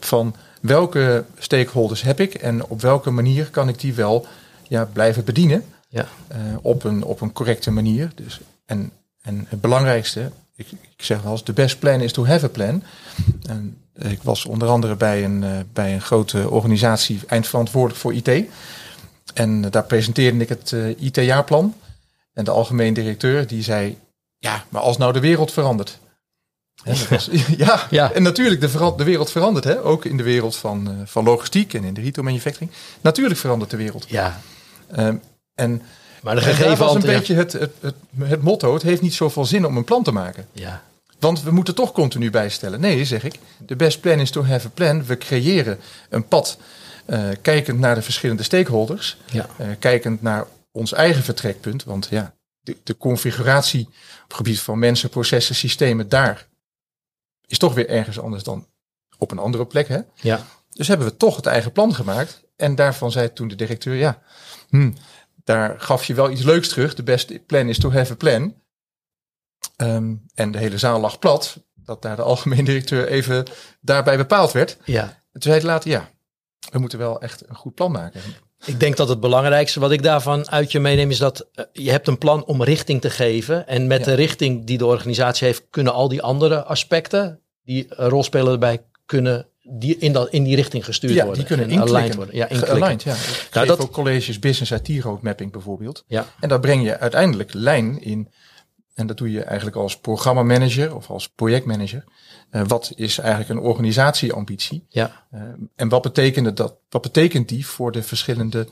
van 0.00 0.34
welke 0.60 1.24
stakeholders 1.38 2.02
heb 2.02 2.20
ik 2.20 2.34
en 2.34 2.64
op 2.64 2.80
welke 2.80 3.10
manier 3.10 3.50
kan 3.50 3.68
ik 3.68 3.80
die 3.80 3.94
wel 3.94 4.26
ja, 4.68 4.84
blijven 4.92 5.24
bedienen 5.24 5.64
Ja. 5.88 6.06
eh, 6.28 6.38
op, 6.62 6.84
een, 6.84 7.04
op 7.04 7.20
een 7.20 7.32
correcte 7.32 7.70
manier. 7.70 8.10
Dus, 8.14 8.40
en, 8.66 8.90
en 9.22 9.46
het 9.48 9.60
belangrijkste, 9.60 10.30
ik, 10.56 10.66
ik 10.70 11.04
zeg 11.04 11.22
wel 11.22 11.32
eens, 11.32 11.42
the 11.42 11.52
best 11.52 11.78
plan 11.78 12.00
is 12.00 12.12
to 12.12 12.26
have 12.26 12.44
a 12.44 12.48
plan. 12.48 12.82
En 13.48 13.76
ik 13.98 14.22
was 14.22 14.44
onder 14.44 14.68
andere 14.68 14.96
bij 14.96 15.24
een, 15.24 15.44
eh, 15.44 15.50
bij 15.72 15.94
een 15.94 16.00
grote 16.00 16.50
organisatie 16.50 17.20
eindverantwoordelijk 17.26 18.00
voor 18.00 18.14
IT. 18.14 18.48
En 19.38 19.60
daar 19.70 19.84
presenteerde 19.84 20.38
ik 20.38 20.48
het 20.48 20.72
eh, 20.72 20.88
IT-jaarplan. 21.00 21.74
En 22.32 22.44
de 22.44 22.50
algemeen 22.50 22.94
directeur 22.94 23.46
die 23.46 23.62
zei, 23.62 23.98
ja, 24.38 24.64
maar 24.68 24.82
als 24.82 24.96
nou 24.96 25.12
de 25.12 25.20
wereld 25.20 25.52
verandert. 25.52 25.98
Dat 26.84 27.08
was- 27.08 27.28
ja, 27.56 27.86
Ja. 27.90 28.12
en 28.12 28.22
natuurlijk, 28.22 28.60
de, 28.60 28.92
de 28.96 29.04
wereld 29.04 29.30
verandert. 29.30 29.64
Hè? 29.64 29.82
Ook 29.84 30.04
in 30.04 30.16
de 30.16 30.22
wereld 30.22 30.56
van, 30.56 30.88
eh, 30.88 30.94
van 31.04 31.24
logistiek 31.24 31.74
en 31.74 31.84
in 31.84 31.94
de 31.94 32.00
retail 32.00 32.26
manufacturing. 32.26 32.70
Natuurlijk 33.00 33.38
verandert 33.40 33.70
de 33.70 33.76
wereld. 33.76 34.04
ja. 34.08 34.40
Ehm, 34.90 35.16
en 35.54 35.82
Maar 36.22 36.34
de 36.34 36.40
en 36.40 36.46
daar 36.46 36.54
gegeven 36.54 36.68
was 36.78 36.78
een 36.90 36.94
antwoord- 36.96 37.16
beetje 37.18 37.34
het, 37.34 37.52
het, 37.52 37.70
het, 37.80 37.94
het 38.18 38.42
motto, 38.42 38.72
het 38.74 38.82
heeft 38.82 39.02
niet 39.02 39.14
zoveel 39.14 39.44
zin 39.44 39.66
om 39.66 39.76
een 39.76 39.84
plan 39.84 40.02
te 40.02 40.12
maken. 40.12 40.46
Ja. 40.52 40.82
Want 41.18 41.42
we 41.42 41.50
moeten 41.50 41.74
toch 41.74 41.92
continu 41.92 42.30
bijstellen. 42.30 42.80
Nee, 42.80 43.04
zeg 43.04 43.24
ik. 43.24 43.38
De 43.58 43.76
best 43.76 44.00
plan 44.00 44.20
is 44.20 44.30
to 44.30 44.44
have 44.44 44.66
a 44.66 44.70
plan. 44.74 45.04
We 45.04 45.18
creëren 45.18 45.78
een 46.08 46.28
pad 46.28 46.58
eh, 47.06 47.28
kijkend 47.42 47.78
naar 47.78 47.94
de 47.94 48.02
verschillende 48.02 48.42
stakeholders. 48.42 49.16
Ja. 49.30 49.46
eh, 49.58 49.66
kijkend 49.78 50.22
naar 50.22 50.46
ons 50.72 50.92
eigen 50.92 51.22
vertrekpunt. 51.22 51.84
Want 51.84 52.06
ja, 52.10 52.34
de, 52.60 52.76
de 52.84 52.96
configuratie 52.96 53.86
op 53.86 54.24
het 54.28 54.36
gebied 54.36 54.60
van 54.60 54.78
mensen, 54.78 55.08
processen, 55.08 55.54
systemen, 55.54 56.08
daar 56.08 56.46
is 57.46 57.58
toch 57.58 57.74
weer 57.74 57.88
ergens 57.88 58.20
anders 58.20 58.42
dan 58.42 58.66
op 59.18 59.30
een 59.30 59.38
andere 59.38 59.66
plek. 59.66 59.88
Hè? 59.88 59.98
Ja. 60.14 60.46
Dus 60.70 60.88
hebben 60.88 61.06
we 61.06 61.16
toch 61.16 61.36
het 61.36 61.46
eigen 61.46 61.72
plan 61.72 61.94
gemaakt. 61.94 62.42
En 62.56 62.74
daarvan 62.74 63.10
zei 63.10 63.32
toen 63.32 63.48
de 63.48 63.54
directeur, 63.54 63.94
ja, 63.94 64.22
hm, 64.68 64.90
daar 65.44 65.80
gaf 65.80 66.04
je 66.04 66.14
wel 66.14 66.30
iets 66.30 66.42
leuks 66.42 66.68
terug. 66.68 66.94
De 66.94 67.02
best 67.02 67.46
plan 67.46 67.68
is 67.68 67.78
to 67.78 67.92
have 67.92 68.12
a 68.12 68.16
plan. 68.16 68.54
Ehm, 69.78 70.14
en 70.34 70.50
de 70.50 70.58
hele 70.58 70.78
zaal 70.78 71.00
lag 71.00 71.18
plat. 71.18 71.56
Dat 71.74 72.02
daar 72.02 72.16
de 72.16 72.22
algemeen 72.22 72.64
directeur 72.64 73.08
even 73.08 73.44
daarbij 73.80 74.16
bepaald 74.16 74.52
werd. 74.52 74.76
ja. 74.84 75.02
En 75.02 75.40
toen 75.40 75.52
zei 75.52 75.64
hij 75.64 75.72
later, 75.72 75.90
ja, 75.90 76.10
we 76.70 76.78
moeten 76.78 76.98
wel 76.98 77.20
echt 77.20 77.48
een 77.48 77.54
goed 77.56 77.74
plan 77.74 77.90
maken. 77.92 78.20
Ik 78.64 78.80
denk 78.80 78.96
dat 78.96 79.08
het 79.08 79.20
belangrijkste 79.20 79.80
wat 79.80 79.90
ik 79.90 80.02
daarvan 80.02 80.50
uit 80.50 80.72
je 80.72 80.80
meeneem 80.80 81.10
is 81.10 81.18
dat 81.18 81.48
eh, 81.54 81.64
je 81.72 81.90
hebt 81.90 82.08
een 82.08 82.18
plan 82.18 82.44
om 82.44 82.62
richting 82.62 83.00
te 83.00 83.10
geven. 83.10 83.66
En 83.66 83.86
met 83.86 83.98
Ja. 83.98 84.04
de 84.04 84.14
richting 84.14 84.66
die 84.66 84.78
de 84.78 84.86
organisatie 84.86 85.46
heeft, 85.46 85.64
kunnen 85.70 85.92
al 85.92 86.08
die 86.08 86.22
andere 86.22 86.62
aspecten 86.64 87.40
die 87.62 87.86
een 87.88 88.08
rol 88.08 88.22
spelen 88.22 88.52
erbij, 88.52 88.84
kunnen 89.06 89.46
die 89.78 89.96
in, 89.98 90.12
dat, 90.12 90.28
in 90.30 90.42
die 90.44 90.56
richting 90.56 90.84
gestuurd 90.84 91.12
ja, 91.12 91.24
worden. 91.24 91.46
die 91.46 91.56
kunnen 91.56 91.70
en 91.76 91.80
aligned 91.88 92.14
worden. 92.14 92.36
Ja. 92.36 92.46
Gealigned, 92.50 93.02
ja. 93.02 93.14
Ik 93.14 93.48
Nou, 93.52 93.66
dat- 93.66 93.80
ook 93.80 93.92
colleges 93.92 94.38
Business 94.38 94.70
IT 94.70 95.02
Roadmapping 95.02 95.52
bijvoorbeeld. 95.52 96.04
Ja. 96.06 96.26
En 96.40 96.48
daar 96.48 96.60
breng 96.60 96.84
je 96.84 96.98
uiteindelijk 96.98 97.52
lijn 97.52 98.02
in. 98.02 98.28
En 98.98 99.06
dat 99.06 99.16
doe 99.16 99.30
je 99.30 99.42
eigenlijk 99.42 99.76
als 99.76 99.98
programmamanager 99.98 100.94
of 100.94 101.10
als 101.10 101.28
projectmanager. 101.28 102.04
Eh, 102.50 102.62
wat 102.66 102.92
is 102.94 103.18
eigenlijk 103.18 103.50
een 103.50 103.66
organisatieambitie? 103.66 104.86
Ja. 104.88 105.26
Eh, 105.30 105.40
en 105.74 105.88
wat 105.88 106.02
betekent, 106.02 106.56
dat, 106.56 106.74
wat 106.88 107.02
betekent 107.02 107.48
die 107.48 107.66
voor 107.66 107.92
de 107.92 108.02
verschillende 108.02 108.68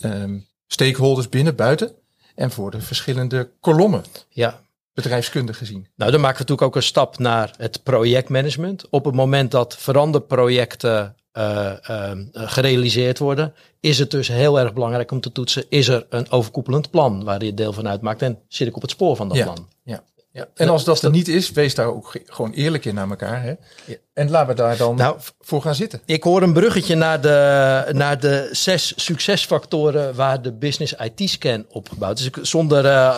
ehm, 0.00 0.38
stakeholders 0.66 1.28
binnen, 1.28 1.56
buiten? 1.56 1.92
En 2.34 2.50
voor 2.50 2.70
de 2.70 2.80
verschillende 2.80 3.50
kolommen, 3.60 4.04
ja. 4.28 4.60
bedrijfskundig 4.94 5.58
gezien. 5.58 5.88
Nou, 5.96 6.10
dan 6.10 6.20
maken 6.20 6.36
we 6.36 6.42
natuurlijk 6.42 6.68
ook 6.68 6.76
een 6.76 6.82
stap 6.82 7.18
naar 7.18 7.54
het 7.56 7.82
projectmanagement. 7.82 8.88
Op 8.88 9.04
het 9.04 9.14
moment 9.14 9.50
dat 9.50 9.76
veranderprojecten 9.78 11.16
eh, 11.42 12.10
gerealiseerd 12.32 13.18
worden, 13.18 13.54
is 13.80 13.98
het 13.98 14.10
dus 14.10 14.28
heel 14.28 14.60
erg 14.60 14.72
belangrijk 14.72 15.10
om 15.10 15.20
te 15.20 15.32
toetsen: 15.32 15.64
is 15.68 15.88
er 15.88 16.06
een 16.10 16.30
overkoepelend 16.30 16.90
plan 16.90 17.24
waar 17.24 17.44
je 17.44 17.54
deel 17.54 17.72
van 17.72 17.88
uitmaakt 17.88 18.22
en 18.22 18.38
zit 18.48 18.68
ik 18.68 18.76
op 18.76 18.82
het 18.82 18.90
spoor 18.90 19.16
van 19.16 19.28
dat 19.28 19.36
Ja. 19.36 19.44
plan? 19.44 19.68
Ja. 19.82 20.02
Ja. 20.32 20.46
En 20.54 20.68
als 20.68 20.84
dat 20.84 21.02
er 21.02 21.10
niet 21.10 21.28
is, 21.28 21.50
wees 21.52 21.74
daar 21.74 21.86
ook 21.86 22.08
ge- 22.08 22.22
gewoon 22.26 22.52
eerlijk 22.52 22.84
in 22.84 22.94
naar 22.94 23.08
elkaar. 23.10 23.42
Hè? 23.42 23.48
Ja. 23.84 23.94
En 24.14 24.30
laten 24.30 24.48
we 24.48 24.54
daar 24.54 24.76
dan 24.76 24.96
Nou, 24.96 25.16
voor 25.40 25.62
gaan 25.62 25.74
zitten. 25.74 26.00
Ik 26.04 26.22
hoor 26.22 26.42
een 26.42 26.52
bruggetje 26.52 26.94
naar 26.94 27.20
de, 27.20 27.84
naar 27.92 28.20
de 28.20 28.48
zes 28.52 28.92
succesfactoren 28.96 30.14
waar 30.14 30.42
de 30.42 30.52
Business 30.52 30.92
IT 30.92 31.30
Scan 31.30 31.64
op 31.68 31.88
gebouwd 31.88 32.18
is. 32.18 32.24
Ik, 32.26 32.38
zonder, 32.42 32.86
eh, 32.86 33.16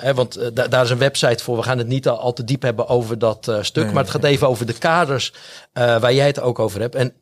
hè, 0.00 0.14
want 0.14 0.38
da- 0.54 0.68
daar 0.68 0.84
is 0.84 0.90
een 0.90 0.98
website 0.98 1.44
voor. 1.44 1.56
We 1.56 1.62
gaan 1.62 1.78
het 1.78 1.86
niet 1.86 2.08
al, 2.08 2.18
al 2.18 2.32
te 2.32 2.44
diep 2.44 2.62
hebben 2.62 2.88
over 2.88 3.18
dat 3.18 3.52
stuk. 3.60 3.84
Nee, 3.84 3.92
maar 3.92 4.02
het 4.02 4.12
gaat 4.12 4.24
even 4.24 4.48
over 4.48 4.66
de 4.66 4.78
kaders 4.78 5.32
waar 5.72 6.14
jij 6.14 6.26
het 6.26 6.40
ook 6.40 6.58
over 6.58 6.80
hebt. 6.80 6.94
En 6.94 7.12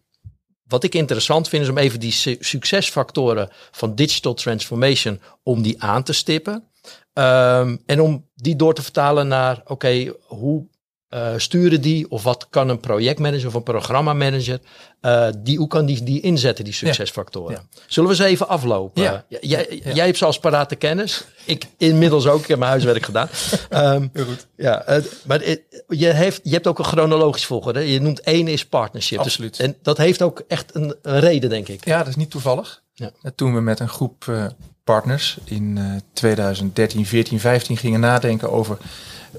wat 0.69 0.85
ik 0.85 0.95
interessant 0.95 1.49
vind 1.49 1.63
is 1.63 1.69
om 1.69 1.79
even 1.79 2.01
die 2.01 2.13
su- 2.13 2.37
succesfactoren 2.41 3.49
van 3.71 3.95
digital 3.95 4.35
transformation, 4.35 5.21
om 5.43 5.63
die 5.63 5.83
aan 5.83 6.03
te 6.03 6.13
stippen. 6.13 6.65
Ehm, 7.13 7.77
en 7.87 8.01
om 8.01 8.29
die 8.35 8.57
door 8.57 8.75
te 8.75 8.83
vertalen 8.83 9.29
naar, 9.29 9.63
oké, 9.65 10.13
hoe 10.23 10.67
eh, 11.09 11.33
sturen 11.37 11.81
die 11.81 12.11
of 12.11 12.23
wat 12.23 12.47
kan 12.51 12.69
een 12.69 12.81
projectmanager 12.81 13.47
of 13.47 13.55
een 13.55 13.63
programmamanager, 13.63 14.59
eh 15.01 15.29
die, 15.39 15.59
hoe 15.59 15.69
kan 15.69 15.87
die 15.87 16.03
die 16.03 16.21
inzetten, 16.21 16.65
die 16.65 16.73
succesfactoren? 16.73 17.69
Zullen 17.87 18.09
we 18.11 18.17
ze 18.17 18.25
even 18.25 18.49
aflopen? 18.49 19.03
Ja. 19.03 19.25
Jij, 19.41 19.81
jij 19.95 20.05
hebt 20.07 20.19
ze 20.19 20.25
als 20.25 20.39
parate 20.39 20.77
kennis. 20.77 21.25
Ik 21.45 21.65
inmiddels 21.77 22.27
ook. 22.27 22.41
Ik 22.41 22.47
heb 22.49 22.59
mijn 22.59 22.71
huiswerk 22.71 23.05
gedaan. 23.05 23.29
Ehm, 23.71 24.07
Heel 24.13 24.25
goed. 24.25 24.47
ja, 24.57 24.85
maar 25.27 25.41
het- 25.41 25.63
je, 25.89 26.07
heeft, 26.13 26.41
je 26.43 26.51
hebt 26.53 26.67
ook 26.67 26.79
een 26.79 26.85
chronologisch 26.85 27.47
volgorde. 27.47 27.93
Je 27.93 28.01
noemt 28.01 28.21
één 28.21 28.49
is 28.49 28.67
partnership. 28.67 29.19
Dus- 29.19 29.27
Absoluut. 29.27 29.61
en 29.61 29.77
dat 29.83 29.97
heeft 29.99 30.23
ook 30.23 30.43
echt 30.49 30.75
een, 30.75 30.95
een 31.03 31.21
reden, 31.21 31.51
denk 31.51 31.69
ik. 31.69 31.85
Ja, 31.85 31.99
dat 31.99 32.07
is 32.07 32.17
niet 32.17 32.31
toevallig. 32.31 32.83
Ja. 32.95 33.11
Toen 33.35 33.55
we 33.55 33.61
met 33.61 33.81
een 33.81 33.89
groep 33.89 34.25
eh, 34.29 34.47
partners 34.85 35.37
in 35.45 35.79
eh 35.79 35.85
2013, 36.13 37.07
14, 37.07 37.41
15 37.41 37.77
gingen 37.77 38.01
nadenken 38.01 38.51
over 38.53 38.79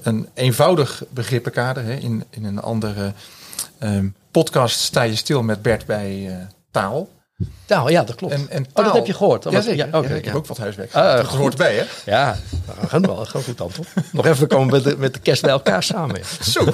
een 0.02 0.28
eenvoudig 0.34 1.02
begrippenkader. 1.10 1.84
Hè. 1.84 1.94
In, 1.94 2.24
in 2.30 2.44
een 2.44 2.60
andere 2.60 3.12
ehm, 3.78 4.08
podcast 4.30 4.80
sta 4.80 5.02
je 5.02 5.16
stil 5.16 5.42
met 5.42 5.62
Bert 5.62 5.86
bij 5.86 6.26
eh, 6.28 6.46
taal. 6.70 7.08
Nou 7.66 7.90
ja, 7.90 8.04
dat 8.04 8.16
klopt. 8.16 8.34
En, 8.34 8.50
en 8.50 8.62
oh, 8.62 8.68
dat 8.74 8.84
taal- 8.84 8.94
heb 8.94 9.06
je 9.06 9.14
gehoord. 9.14 9.44
Ja, 9.44 9.50
oké, 9.50 9.70
Ja, 9.70 9.84
ik 9.84 10.04
heb 10.04 10.24
ja. 10.24 10.32
ook 10.32 10.46
wat 10.46 10.58
huiswerk. 10.58 10.94
Ah, 10.94 11.16
dat 11.16 11.26
goed. 11.26 11.38
hoort 11.38 11.56
bij, 11.56 11.76
hè? 11.76 11.84
Ja, 12.04 12.36
we 12.80 12.88
gaan 12.88 13.02
wel. 13.06 13.24
Gewoon 13.24 13.42
goed 13.46 13.60
antwoord. 13.60 13.88
Nog 14.12 14.26
even 14.26 14.48
komen 14.48 14.72
met 14.72 14.84
de, 14.84 14.96
met 14.98 15.14
de 15.14 15.20
kerst 15.20 15.42
bij 15.42 15.50
elkaar 15.50 15.82
samen. 15.82 16.20
Zo. 16.42 16.64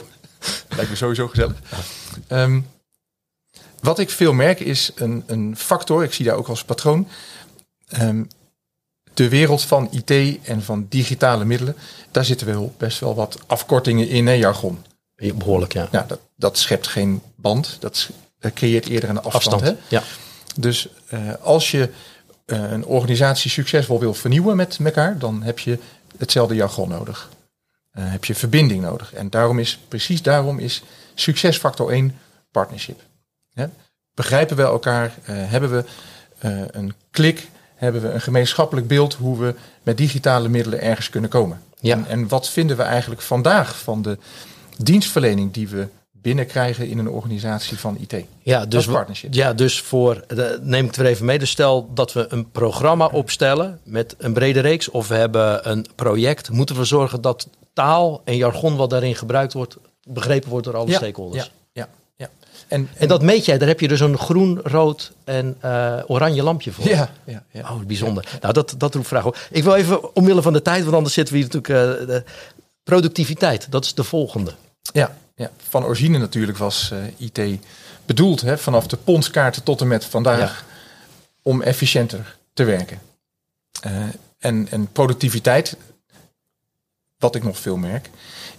Lijkt 0.77 0.91
me 0.91 0.97
sowieso 0.97 1.29
gezellig. 1.29 1.57
Ehm, 2.27 2.61
wat 3.81 3.99
ik 3.99 4.11
veel 4.11 4.33
merk 4.33 4.61
is 4.61 4.93
een, 4.95 5.23
een 5.27 5.57
factor, 5.57 6.03
ik 6.05 6.13
zie 6.13 6.25
daar 6.25 6.37
ook 6.37 6.49
als 6.49 6.65
patroon. 6.65 7.09
Ehm, 7.89 8.23
de 9.15 9.29
wereld 9.29 9.63
van 9.63 9.89
IT 9.91 10.39
en 10.43 10.63
van 10.63 10.87
digitale 10.89 11.45
middelen, 11.45 11.77
daar 12.11 12.25
zitten 12.25 12.47
wel 12.47 12.75
best 12.77 12.99
wel 12.99 13.15
wat 13.15 13.39
afkortingen 13.47 14.09
in 14.09 14.29
en 14.29 14.39
jargon. 14.39 14.85
Behoorlijk, 15.17 15.73
ja. 15.73 15.89
Nou, 15.91 16.07
dat, 16.07 16.21
dat 16.37 16.59
schept 16.59 16.87
geen 16.87 17.23
band, 17.37 17.77
dat 17.81 18.11
creëert 18.55 18.89
eerder 18.89 19.09
een 19.09 19.23
afstand. 19.23 19.63
Afstand. 19.63 19.63
Hè? 19.63 19.97
Ja. 19.97 20.03
Dus 20.57 20.89
eh, 21.07 21.19
als 21.41 21.71
je 21.71 21.89
eh, 22.47 22.71
een 22.71 22.85
organisatie 22.85 23.51
succesvol 23.51 24.01
wil 24.01 24.15
vernieuwen 24.15 24.57
met 24.57 24.79
elkaar, 24.85 25.19
dan 25.19 25.43
heb 25.43 25.59
je 25.59 25.79
hetzelfde 26.17 26.55
jargon 26.55 26.89
nodig. 26.89 27.31
Eh, 27.91 28.11
heb 28.11 28.25
je 28.25 28.35
verbinding 28.35 28.83
nodig. 28.83 29.15
En 29.15 29.31
daarom 29.31 29.59
is, 29.59 29.79
precies 29.89 30.23
daarom 30.23 30.59
is 30.59 30.83
succesfactor 31.15 31.91
1 31.91 32.19
partnership. 32.51 33.01
Hè? 33.53 33.67
Begrijpen 34.15 34.57
we 34.57 34.63
elkaar? 34.63 35.15
Hebben 35.25 35.71
we 35.71 35.85
een 36.71 36.95
klik? 37.11 37.49
Hebben 37.85 38.03
we 38.03 38.09
een 38.09 38.21
gemeenschappelijk 38.21 38.87
beeld 38.87 39.15
hoe 39.15 39.39
we 39.39 39.55
met 39.83 39.97
digitale 39.97 40.49
middelen 40.49 40.81
ergens 40.81 41.11
kunnen 41.11 41.31
komen? 41.31 41.61
Ja. 41.81 41.97
En, 41.97 42.07
en 42.07 42.29
wat 42.29 42.49
vinden 42.49 42.77
we 42.77 42.83
eigenlijk 42.83 43.21
vandaag 43.21 43.79
van 43.79 44.03
de 44.03 44.19
dienstverlening 44.79 45.53
die 45.53 45.69
we 45.69 45.89
binnenkrijgen 46.13 46.89
in 46.89 46.99
een 46.99 47.09
organisatie 47.09 47.79
van 47.79 47.97
IT? 48.01 48.25
Ja, 48.43 48.67
dus, 48.67 48.87
partnership. 48.87 49.35
ja, 49.35 49.53
dus 49.53 49.81
voor, 49.81 50.25
de, 50.27 50.59
neem 50.63 50.85
ik 50.85 50.91
het 50.91 50.97
er 50.97 51.07
even 51.07 51.25
mee. 51.25 51.39
Dus 51.39 51.51
stel 51.51 51.91
dat 51.95 52.13
we 52.13 52.27
een 52.29 52.51
programma 52.51 53.07
opstellen 53.07 53.81
met 53.83 54.15
een 54.19 54.33
brede 54.33 54.61
reeks 54.61 54.91
of 54.91 55.09
we 55.09 55.15
hebben 55.15 55.71
een 55.71 55.87
project, 55.95 56.51
moeten 56.51 56.77
we 56.77 56.85
zorgen 56.85 57.21
dat 57.21 57.49
taal 57.73 58.23
en 58.25 58.37
jargon 58.37 58.77
wat 58.77 58.91
daarin 58.91 59.15
gebruikt 59.15 59.53
wordt, 59.53 59.77
begrepen 60.09 60.51
wordt 60.51 60.67
door 60.67 60.77
alle 60.77 60.93
stakeholders. 60.93 61.45
Ja. 61.45 61.51
En, 62.75 62.89
En 62.95 63.09
dat 63.09 63.23
meet 63.23 63.45
jij, 63.45 63.59
daar 63.59 63.69
heb 63.69 63.81
je 63.81 63.89
dus 63.89 64.01
een 64.01 64.19
groen, 64.19 64.61
rood 64.63 65.13
en 65.25 65.57
eh, 65.61 66.01
oranje 66.07 66.43
lampje 66.43 66.73
voor. 66.73 66.89
ja, 66.89 67.11
ja, 67.25 67.45
ja. 67.51 67.61
Oh, 67.61 67.81
bijzonder. 67.87 68.29
Nou, 68.41 68.53
dat, 68.53 68.75
dat 68.79 68.95
roept 68.95 69.07
vragen 69.07 69.29
op. 69.29 69.39
Ik 69.51 69.63
wil 69.63 69.75
even, 69.75 70.15
omwille 70.15 70.43
van 70.43 70.53
de 70.53 70.63
tijd, 70.63 70.83
want 70.83 70.97
anders 70.97 71.15
zitten 71.15 71.35
we 71.35 71.41
hier 71.41 71.51
natuurlijk... 71.53 72.01
eh, 72.01 72.07
de 72.07 72.25
productiviteit, 72.83 73.71
dat 73.71 73.85
is 73.85 73.95
de 73.95 74.05
volgende. 74.05 74.55
Ja, 74.93 75.17
ja. 75.37 75.51
van 75.69 75.85
origine 75.85 76.19
natuurlijk 76.19 76.59
was 76.59 76.91
eh, 76.91 76.99
IT 77.27 77.61
bedoeld, 78.05 78.41
hè, 78.41 78.59
vanaf 78.59 78.87
de 78.87 78.97
pondskaarten 78.97 79.63
tot 79.63 79.81
en 79.81 79.89
met 79.89 80.05
vandaag, 80.05 80.65
om 81.43 81.63
efficiënter 81.63 82.37
te 82.53 82.65
werken. 82.65 83.01
En, 84.39 84.69
en 84.71 84.89
productiviteit, 84.93 85.77
wat 87.19 87.35
ik 87.35 87.43
nog 87.43 87.59
veel 87.59 87.77
merk, 87.77 88.11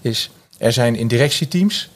is 0.01 0.31
er 0.57 0.74
zijn 0.74 0.95
in 0.95 1.07
directieteams, 1.07 1.89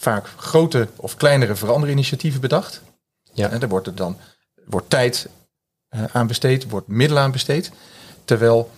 vaak 0.00 0.26
grote 0.36 0.88
of 0.96 1.16
kleinere 1.16 1.54
veranderinitiatieven 1.54 2.40
bedacht. 2.40 2.82
Ja. 3.32 3.48
En 3.50 3.60
daar 3.60 3.68
wordt 3.68 3.86
er 3.86 3.94
dan 3.94 4.16
wordt 4.64 4.90
tijd 4.90 5.28
uh, 5.90 6.04
aan 6.12 6.26
besteed, 6.26 6.68
wordt 6.70 6.88
middelen 6.88 7.22
aan 7.22 7.32
besteed. 7.32 7.70
Terwijl 8.24 8.70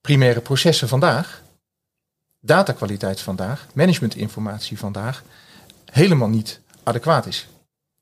primaire 0.00 0.40
processen 0.40 0.88
vandaag, 0.88 1.42
datakwaliteit 2.40 3.20
vandaag, 3.20 3.66
managementinformatie 3.72 4.78
vandaag, 4.78 5.22
helemaal 5.84 6.28
niet 6.28 6.60
adequaat 6.82 7.26
is. 7.26 7.46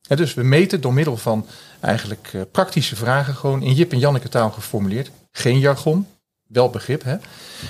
Ja, 0.00 0.16
dus 0.16 0.34
we 0.34 0.42
meten 0.42 0.80
door 0.80 0.92
middel 0.92 1.16
van 1.16 1.46
eigenlijk 1.80 2.32
uh, 2.32 2.42
praktische 2.50 2.96
vragen, 2.96 3.34
gewoon 3.34 3.62
in 3.62 3.74
Jip 3.74 3.92
en 3.92 3.98
Janneke 3.98 4.28
taal 4.28 4.50
geformuleerd, 4.50 5.10
geen 5.30 5.58
jargon, 5.58 6.08
wel 6.46 6.70
begrip, 6.70 7.02
hè, 7.02 7.16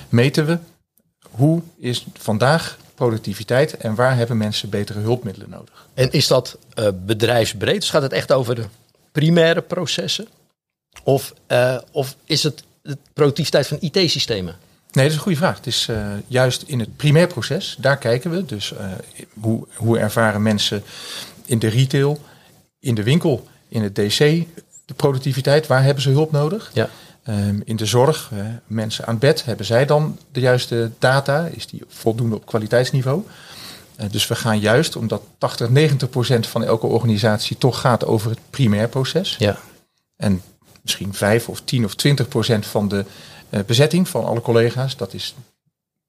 meten 0.08 0.46
we 0.46 0.58
hoe 1.30 1.62
is 1.76 2.06
vandaag 2.12 2.78
productiviteit 2.96 3.76
en 3.76 3.94
waar 3.94 4.16
hebben 4.16 4.36
mensen 4.36 4.70
betere 4.70 4.98
hulpmiddelen 4.98 5.50
nodig. 5.50 5.86
En 5.94 6.10
is 6.12 6.26
dat 6.26 6.58
uh, 6.78 6.88
bedrijfsbreed? 7.06 7.80
Dus 7.80 7.90
gaat 7.90 8.02
het 8.02 8.12
echt 8.12 8.32
over 8.32 8.54
de 8.54 8.64
primaire 9.12 9.62
processen? 9.62 10.28
Of, 11.02 11.34
uh, 11.48 11.78
of 11.90 12.16
is 12.24 12.42
het 12.42 12.62
de 12.82 12.98
productiviteit 13.12 13.66
van 13.66 13.78
IT-systemen? 13.80 14.56
Nee, 14.92 15.04
dat 15.04 15.12
is 15.12 15.14
een 15.14 15.22
goede 15.22 15.38
vraag. 15.38 15.56
Het 15.56 15.66
is 15.66 15.86
uh, 15.90 16.06
juist 16.26 16.62
in 16.62 16.80
het 16.80 16.96
primair 16.96 17.26
proces, 17.26 17.76
daar 17.78 17.98
kijken 17.98 18.30
we. 18.30 18.44
Dus 18.44 18.72
hoe, 19.40 19.66
hoe 19.74 19.98
ervaren 19.98 20.42
mensen 20.42 20.82
in 21.44 21.58
de 21.58 21.68
retail, 21.68 22.20
in 22.78 22.94
de 22.94 23.02
winkel, 23.02 23.46
in 23.68 23.82
het 23.82 23.94
DC 23.94 24.18
de 24.84 24.94
productiviteit? 24.96 25.66
Waar 25.66 25.82
hebben 25.82 26.02
ze 26.02 26.10
hulp 26.10 26.32
nodig? 26.32 26.70
Ja. 26.74 26.90
Um, 27.28 27.62
in 27.64 27.76
de 27.76 27.86
zorg, 27.86 28.30
uh, 28.34 28.40
mensen 28.66 29.06
aan 29.06 29.18
bed, 29.18 29.44
hebben 29.44 29.66
zij 29.66 29.86
dan 29.86 30.18
de 30.32 30.40
juiste 30.40 30.90
data? 30.98 31.46
Is 31.46 31.66
die 31.66 31.82
voldoende 31.88 32.36
op 32.36 32.46
kwaliteitsniveau? 32.46 33.22
Uh, 34.00 34.06
dus 34.10 34.26
we 34.26 34.34
gaan 34.34 34.58
juist, 34.58 34.96
omdat 34.96 35.22
80, 35.38 35.68
90 35.68 36.10
procent 36.10 36.46
van 36.46 36.64
elke 36.64 36.86
organisatie 36.86 37.58
toch 37.58 37.80
gaat 37.80 38.04
over 38.04 38.30
het 38.30 38.38
primair 38.50 38.88
proces. 38.88 39.36
Ja. 39.38 39.58
En 40.16 40.42
misschien 40.82 41.14
5 41.14 41.48
of 41.48 41.60
10 41.60 41.84
of 41.84 41.94
20 41.94 42.28
procent 42.28 42.66
van 42.66 42.88
de 42.88 43.04
uh, 43.50 43.60
bezetting 43.66 44.08
van 44.08 44.24
alle 44.24 44.40
collega's, 44.40 44.96
dat 44.96 45.14
is 45.14 45.34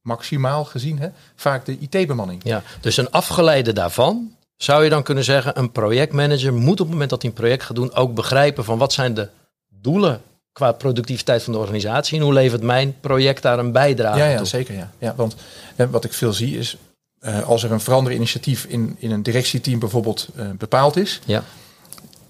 maximaal 0.02 0.66
gezien, 0.66 1.00
hè, 1.00 1.10
vaak 1.36 1.66
de 1.66 1.78
IT-bemanning. 1.80 2.42
Ja, 2.44 2.64
dus 2.82 2.98
een 2.98 3.12
afgeleide 3.12 3.74
daarvan 3.74 4.32
zou 4.58 4.84
je 4.84 4.90
dan 4.90 5.04
kunnen 5.04 5.24
zeggen, 5.24 5.60
een 5.60 5.72
projectmanager 5.72 6.54
moet 6.54 6.80
op 6.80 6.86
het 6.86 6.90
moment 6.90 7.10
dat 7.10 7.22
hij 7.22 7.32
een 7.32 7.38
project 7.38 7.64
gaat 7.64 7.76
doen 7.76 7.94
ook 7.94 8.14
begrijpen 8.14 8.64
van 8.64 8.78
wat 8.78 8.94
zijn 8.94 9.14
de 9.14 9.30
doelen 9.70 10.22
qua 10.58 10.72
productiviteit 10.72 11.44
van 11.44 11.54
de 11.54 11.60
organisatie 11.60 12.18
en 12.18 12.24
hoe 12.24 12.34
levert 12.34 12.62
mijn 12.62 13.00
project 13.00 13.42
daar 13.42 13.60
een 13.60 13.72
bijdrage 13.72 14.18
ja, 14.18 14.26
ja, 14.26 14.38
toe? 14.38 14.46
zeker. 14.46 14.76
Ja. 14.76 14.92
Ja, 14.98 15.16
want 15.16 15.36
hè, 15.76 15.90
wat 15.90 16.04
ik 16.04 16.14
veel 16.14 16.34
zie 16.34 16.58
is, 16.58 16.78
uh, 17.22 17.48
als 17.48 17.64
er 17.64 17.72
een 17.72 17.80
veranderinitiatief 17.80 18.66
in, 18.66 18.96
in 19.00 19.12
een 19.12 19.24
directieteam 19.24 19.80
bijvoorbeeld 19.80 20.28
uh, 20.36 20.50
bepaald 20.58 20.96
is, 20.96 21.22
Ja, 21.26 21.44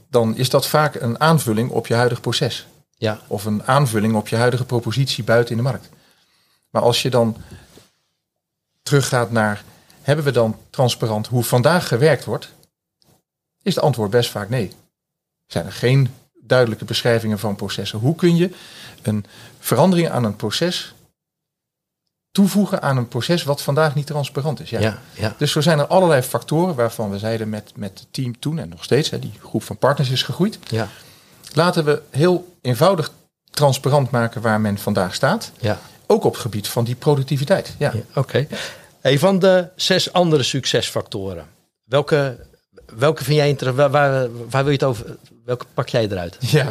dan 0.10 0.38
is 0.38 0.50
dat 0.50 0.68
vaak 0.68 0.96
een 0.96 1.20
aanvulling 1.20 1.70
op 1.70 1.88
je 1.88 1.94
huidig 1.94 2.22
proces. 2.22 2.68
ja, 2.98 3.20
Of 3.28 3.46
een 3.46 3.64
aanvulling 3.64 4.16
op 4.16 4.28
je 4.28 4.36
huidige 4.36 4.66
propositie 4.66 5.24
buiten 5.24 5.52
in 5.52 5.58
de 5.58 5.70
markt. 5.70 5.90
Maar 6.70 6.82
als 6.82 7.02
je 7.02 7.10
dan 7.10 7.38
teruggaat 8.84 9.32
naar, 9.32 9.64
hebben 10.02 10.26
we 10.26 10.32
dan 10.32 10.58
transparant 10.70 11.28
hoe 11.28 11.44
vandaag 11.44 11.88
gewerkt 11.88 12.26
wordt? 12.26 12.50
Is 13.62 13.76
het 13.76 13.84
antwoord 13.84 14.10
best 14.12 14.30
vaak 14.30 14.50
nee. 14.50 14.72
Zijn 15.46 15.66
er 15.66 15.72
geen 15.72 16.10
duidelijke 16.48 16.86
beschrijvingen 16.86 17.40
van 17.40 17.56
processen? 17.56 18.00
Hoe 18.00 18.16
kun 18.16 18.36
je 18.36 18.50
een 19.02 19.26
verandering 19.60 20.10
aan 20.10 20.24
een 20.24 20.36
proces 20.36 20.94
toevoegen 22.32 22.82
aan 22.82 22.98
een 22.98 23.08
proces 23.08 23.44
wat 23.44 23.62
vandaag 23.62 23.96
niet 23.96 24.06
transparant 24.08 24.60
is? 24.60 24.70
ja, 24.70 25.00
ja. 25.14 25.36
Dus 25.38 25.52
zo 25.52 25.62
zijn 25.62 25.80
er 25.80 25.88
allerlei 25.88 26.22
factoren 26.22 26.76
waarvan 26.76 27.10
we 27.10 27.18
zeiden 27.20 27.50
met, 27.50 27.72
met 27.76 28.00
het 28.00 28.08
team 28.12 28.40
toen 28.40 28.60
en 28.60 28.70
nog 28.70 28.84
steeds, 28.84 29.10
hè, 29.10 29.20
die 29.20 29.34
groep 29.44 29.64
van 29.64 29.78
partners 29.78 30.10
is 30.10 30.24
gegroeid. 30.24 30.60
ja, 30.68 30.88
Laten 31.54 31.86
we 31.86 32.02
heel 32.10 32.58
eenvoudig 32.62 33.12
transparant 33.52 34.12
maken 34.12 34.42
waar 34.42 34.62
men 34.62 34.78
vandaag 34.78 35.14
staat. 35.16 35.52
ja. 35.60 35.80
Ook 36.10 36.24
op 36.24 36.32
het 36.32 36.42
gebied 36.42 36.68
van 36.68 36.84
die 36.84 36.96
productiviteit. 36.96 37.76
Ja. 37.78 37.92
Ja, 37.94 38.02
Oké. 38.16 38.48
Hey, 39.00 39.20
van 39.20 39.40
de 39.40 39.68
zes 39.76 40.14
andere 40.14 40.44
succesfactoren, 40.44 41.48
welke, 41.84 42.46
welke 42.96 43.24
vind 43.24 43.38
jij 43.38 43.50
interessant? 43.50 43.92
Waar, 43.92 44.12
waar, 44.12 44.30
waar 44.50 44.64
wil 44.64 44.72
je 44.72 44.78
het 44.78 44.84
over? 44.88 45.18
Welke 45.46 45.66
pak 45.74 45.90
jij 45.90 46.04
eruit? 46.04 46.38
Ja. 46.40 46.70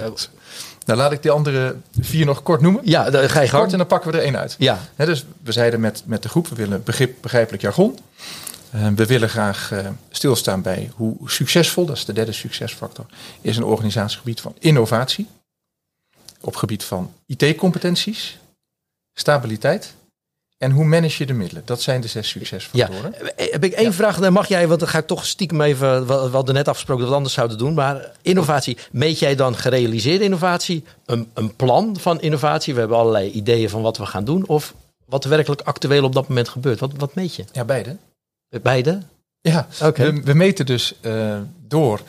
Nou, 0.86 0.98
laat 0.98 1.12
ik 1.12 1.22
die 1.22 1.30
andere 1.30 1.76
vier 2.00 2.26
nog 2.26 2.42
kort 2.42 2.60
noemen. 2.60 2.82
Ja, 2.84 3.10
daar 3.10 3.30
ga 3.30 3.40
je 3.40 3.48
Kort 3.48 3.60
gang. 3.60 3.72
en 3.72 3.78
dan 3.78 3.86
pakken 3.86 4.10
we 4.10 4.16
er 4.16 4.22
één 4.24 4.36
uit. 4.36 4.56
Ja, 4.58 4.78
dus 4.96 5.24
we 5.42 5.52
zeiden 5.52 5.80
met, 5.80 6.02
met 6.04 6.22
de 6.22 6.28
groep, 6.28 6.48
we 6.48 6.54
willen 6.54 6.82
begrip, 6.82 7.16
begrijpelijk 7.20 7.62
jargon. 7.62 7.98
Eh, 8.70 8.88
we 8.88 9.06
willen 9.06 9.28
graag 9.28 9.72
eh, 9.72 9.88
stilstaan 10.10 10.62
bij 10.62 10.90
hoe 10.94 11.16
succesvol, 11.24 11.86
dat 11.86 11.96
is 11.96 12.04
de 12.04 12.12
derde 12.12 12.32
succesfactor, 12.32 13.06
is 13.40 13.56
een 13.56 13.64
organisatiegebied 13.64 14.40
van 14.40 14.54
innovatie. 14.58 15.28
Op 16.40 16.56
gebied 16.56 16.84
van 16.84 17.12
IT-competenties, 17.26 18.38
stabiliteit 19.14 19.94
en 20.58 20.70
hoe 20.70 20.84
manage 20.84 21.16
je 21.18 21.26
de 21.26 21.32
middelen. 21.32 21.62
Dat 21.64 21.82
zijn 21.82 22.00
de 22.00 22.08
zes 22.08 22.32
ja. 22.32 22.38
succesfactoren. 22.38 23.14
Heb 23.36 23.64
ik 23.64 23.72
één 23.72 23.94
vraag, 23.94 24.18
dan 24.18 24.32
mag 24.32 24.48
jij, 24.48 24.68
want 24.68 24.80
dan 24.80 24.88
ga 24.88 24.98
ik 24.98 25.06
toch 25.06 25.26
stiekem 25.26 25.60
even, 25.60 26.06
we 26.06 26.12
hadden 26.12 26.54
net 26.54 26.68
afgesproken 26.68 27.04
dat 27.04 27.12
we 27.12 27.18
het 27.18 27.24
anders 27.24 27.34
zouden 27.34 27.58
doen, 27.58 27.74
maar 27.74 28.12
innovatie, 28.22 28.76
meet 28.90 29.18
jij 29.18 29.34
dan 29.34 29.56
gerealiseerde 29.56 30.24
innovatie, 30.24 30.84
een, 31.06 31.30
een 31.34 31.56
plan 31.56 31.96
van 32.00 32.20
innovatie? 32.20 32.74
We 32.74 32.80
hebben 32.80 32.98
allerlei 32.98 33.30
ideeën 33.30 33.70
van 33.70 33.82
wat 33.82 33.98
we 33.98 34.06
gaan 34.06 34.24
doen, 34.24 34.46
of 34.46 34.74
wat 35.06 35.24
er 35.24 35.30
werkelijk 35.30 35.60
actueel 35.60 36.04
op 36.04 36.14
dat 36.14 36.28
moment 36.28 36.48
gebeurt. 36.48 36.80
Wat, 36.80 36.92
wat 36.96 37.14
meet 37.14 37.34
je? 37.34 37.44
Ja, 37.52 37.64
beide. 37.64 37.96
Beide? 38.62 39.02
Ja, 39.40 39.66
Oké. 39.82 40.12
we, 40.12 40.22
we 40.22 40.34
meten 40.34 40.66
dus 40.66 40.94
eh, 41.00 41.36
door, 41.68 42.00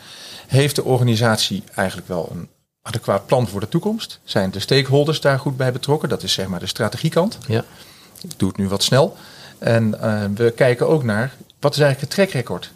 heeft 0.46 0.76
de 0.76 0.84
organisatie 0.84 1.62
eigenlijk 1.74 2.08
wel 2.08 2.28
een 2.32 2.48
adequaat 2.82 3.26
plan 3.26 3.48
voor 3.48 3.60
de 3.60 3.68
toekomst? 3.68 4.20
Zijn 4.24 4.50
de 4.50 4.60
stakeholders 4.60 5.20
daar 5.20 5.38
goed 5.38 5.56
bij 5.56 5.72
betrokken? 5.72 6.08
Dat 6.08 6.22
is 6.22 6.32
zeg 6.32 6.46
maar 6.46 6.60
de 6.60 6.66
strategiekant. 6.66 7.38
Ja. 7.46 7.64
Ik 8.22 8.38
doe 8.38 8.48
het 8.48 8.58
nu 8.58 8.68
wat 8.68 8.82
snel. 8.82 9.16
En 9.58 10.00
eh, 10.00 10.24
we 10.34 10.50
kijken 10.50 10.88
ook 10.88 11.02
naar, 11.02 11.34
wat 11.60 11.74
is 11.74 11.80
eigenlijk 11.80 12.00
het 12.00 12.10
track 12.10 12.30
record? 12.42 12.72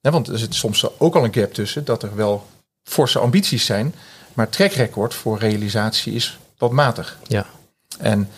Ja, 0.00 0.10
want 0.10 0.28
er 0.28 0.38
zit 0.38 0.54
soms 0.54 0.98
ook 0.98 1.14
al 1.14 1.24
een 1.24 1.34
gap 1.34 1.54
tussen 1.54 1.84
dat 1.84 2.02
er 2.02 2.16
wel 2.16 2.46
forse 2.82 3.18
ambities 3.18 3.64
zijn, 3.64 3.94
maar 4.34 4.48
track 4.48 4.72
record 4.72 5.14
voor 5.14 5.38
realisatie 5.38 6.12
is 6.14 6.38
wat 6.58 6.70
matig. 6.70 7.18
Ja. 7.26 7.46
En 7.98 8.28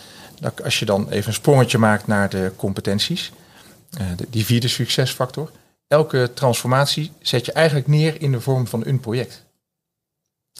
als 0.63 0.79
je 0.79 0.85
dan 0.85 1.09
even 1.09 1.27
een 1.27 1.33
sprongetje 1.33 1.77
maakt 1.77 2.07
naar 2.07 2.29
de 2.29 2.51
competenties, 2.55 3.31
eh, 3.97 4.05
die 4.29 4.45
vierde 4.45 4.67
succesfactor. 4.67 5.51
Elke 5.87 6.31
transformatie 6.33 7.11
zet 7.21 7.45
je 7.45 7.51
eigenlijk 7.51 7.87
neer 7.87 8.21
in 8.21 8.31
de 8.31 8.41
vorm 8.41 8.67
van 8.67 8.85
een 8.85 8.99
project. 8.99 9.43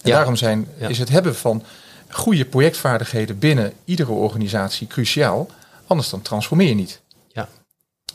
En 0.02 0.10
Ja. 0.10 0.16
daarom 0.16 0.36
zijn, 0.36 0.68
Ja. 0.78 0.88
is 0.88 1.00
het 1.00 1.10
hebben 1.10 1.36
van 1.36 1.64
goede 2.10 2.46
projectvaardigheden 2.46 3.40
binnen 3.40 3.74
iedere 3.86 4.12
organisatie 4.12 4.88
cruciaal. 4.88 5.50
Anders 5.94 6.10
dan 6.12 6.22
transformeer 6.22 6.68
je 6.68 6.76
niet. 6.76 7.02
Ja. 7.32 7.48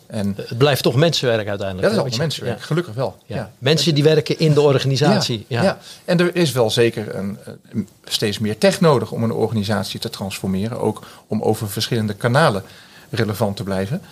En 0.07 0.35
Het 0.37 0.59
blijft 0.59 0.83
toch 0.83 0.95
mensenwerk 0.95 1.49
uiteindelijk. 1.49 1.83
dat 1.83 1.91
is 1.91 1.99
allemaal 1.99 2.15
je- 2.19 2.23
mensenwerk, 2.23 2.61
gelukkig 2.63 2.95
wel. 2.95 3.19
Ja. 3.27 3.37
Ja. 3.37 3.53
Mensen 3.59 3.95
die 3.95 4.03
werken 4.05 4.39
in 4.39 4.55
de 4.55 4.61
organisatie. 4.61 5.45
Ja. 5.49 5.63
Ja, 5.63 5.79
en 6.05 6.21
er 6.21 6.37
is 6.37 6.53
wel 6.53 6.71
zeker 6.71 7.15
een, 7.15 7.39
een- 7.71 7.89
steeds 8.05 8.39
meer 8.39 8.59
tech 8.59 8.81
nodig 8.81 9.11
om 9.13 9.23
een 9.23 9.33
organisatie 9.33 10.01
te 10.01 10.11
transformeren. 10.11 10.81
Ook 10.81 11.07
om 11.27 11.43
over 11.43 11.71
verschillende 11.71 12.15
kanalen 12.15 12.63
relevant 13.11 13.57
te 13.57 13.63
blijven. 13.63 14.03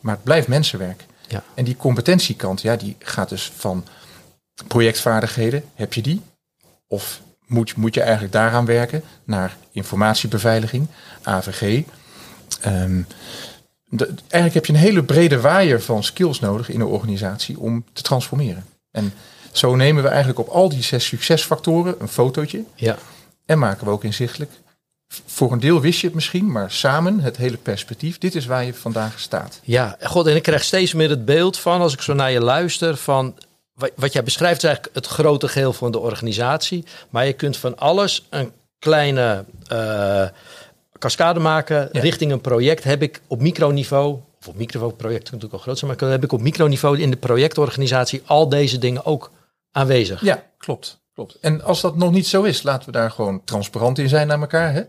Maar 0.00 0.14
het 0.14 0.24
blijft 0.24 0.48
mensenwerk. 0.48 1.04
Ja. 1.28 1.42
En 1.54 1.64
die 1.64 1.76
competentiekant, 1.76 2.60
ja, 2.62 2.76
die 2.76 2.96
gaat 2.98 3.28
dus 3.28 3.52
van 3.56 3.84
projectvaardigheden, 4.66 5.64
heb 5.74 5.92
je 5.94 6.02
die? 6.02 6.22
Of 6.86 7.20
moet, 7.46 7.76
moet 7.76 7.94
je 7.94 8.00
eigenlijk 8.02 8.32
daaraan 8.32 8.64
werken? 8.66 9.02
Naar 9.24 9.56
informatiebeveiliging, 9.72 10.86
AVG. 11.22 11.82
Ehm, 12.60 13.00
de- 13.84 14.14
eigenlijk 14.20 14.54
heb 14.54 14.66
je 14.66 14.72
een 14.72 14.88
hele 14.88 15.02
brede 15.04 15.40
waaier 15.40 15.82
van 15.82 16.04
skills 16.04 16.40
nodig 16.40 16.68
in 16.68 16.80
een 16.80 16.86
organisatie 16.86 17.58
om 17.58 17.84
te 17.92 18.02
transformeren. 18.02 18.64
En 18.90 19.12
zo 19.52 19.74
nemen 19.74 20.02
we 20.02 20.08
eigenlijk 20.08 20.38
op 20.38 20.48
al 20.48 20.68
die 20.68 20.82
zes 20.82 21.06
succesfactoren 21.06 21.94
een 21.98 22.08
fotootje 22.08 22.62
Ja. 22.74 22.96
en 23.46 23.58
maken 23.58 23.84
we 23.86 23.92
ook 23.92 24.04
inzichtelijk. 24.04 24.50
Voor 25.26 25.52
een 25.52 25.60
deel 25.60 25.80
wist 25.80 26.00
je 26.00 26.06
het 26.06 26.14
misschien, 26.14 26.52
maar 26.52 26.70
samen 26.70 27.20
het 27.20 27.36
hele 27.36 27.56
perspectief. 27.56 28.18
Dit 28.18 28.34
is 28.34 28.46
waar 28.46 28.64
je 28.64 28.74
vandaag 28.74 29.20
staat. 29.20 29.60
Ja, 29.62 29.96
god, 30.02 30.26
en 30.26 30.36
ik 30.36 30.42
krijg 30.42 30.64
steeds 30.64 30.92
meer 30.94 31.10
het 31.10 31.24
beeld 31.24 31.58
van, 31.58 31.80
als 31.80 31.92
ik 31.92 32.00
zo 32.00 32.14
naar 32.14 32.30
je 32.30 32.40
luister, 32.40 32.96
van 32.96 33.34
wat, 33.72 33.90
wat 33.96 34.12
jij 34.12 34.22
beschrijft 34.22 34.56
is 34.56 34.64
eigenlijk 34.64 34.94
het 34.94 35.06
grote 35.06 35.48
geheel 35.48 35.72
van 35.72 35.90
de 35.92 35.98
organisatie. 35.98 36.84
Maar 37.10 37.26
je 37.26 37.32
kunt 37.32 37.56
van 37.56 37.78
alles 37.78 38.26
een 38.30 38.52
kleine 38.78 39.44
eh, 39.66 40.26
cascade 40.98 41.40
maken 41.40 41.88
Ja. 41.92 42.00
richting 42.00 42.32
een 42.32 42.40
project. 42.40 42.84
Heb 42.84 43.02
ik 43.02 43.20
op 43.26 43.40
microniveau, 43.40 44.18
of 44.40 44.48
op 44.48 44.56
microproject 44.56 45.24
natuurlijk 45.24 45.52
al 45.52 45.58
groot 45.58 45.78
zijn, 45.78 45.96
maar 46.00 46.10
heb 46.10 46.24
ik 46.24 46.32
op 46.32 46.40
microniveau 46.40 46.98
in 47.00 47.10
de 47.10 47.16
projectorganisatie 47.16 48.22
al 48.26 48.48
deze 48.48 48.78
dingen 48.78 49.04
ook 49.04 49.30
aanwezig. 49.72 50.20
Ja, 50.20 50.42
klopt. 50.58 51.00
klopt. 51.14 51.38
En 51.40 51.62
als 51.62 51.80
dat 51.80 51.96
nog 51.96 52.10
niet 52.10 52.26
zo 52.26 52.42
is, 52.42 52.62
laten 52.62 52.86
we 52.86 52.92
daar 52.92 53.10
gewoon 53.10 53.44
transparant 53.44 53.98
in 53.98 54.08
zijn 54.08 54.26
naar 54.26 54.40
elkaar. 54.40 54.72
Hè? 54.72 54.82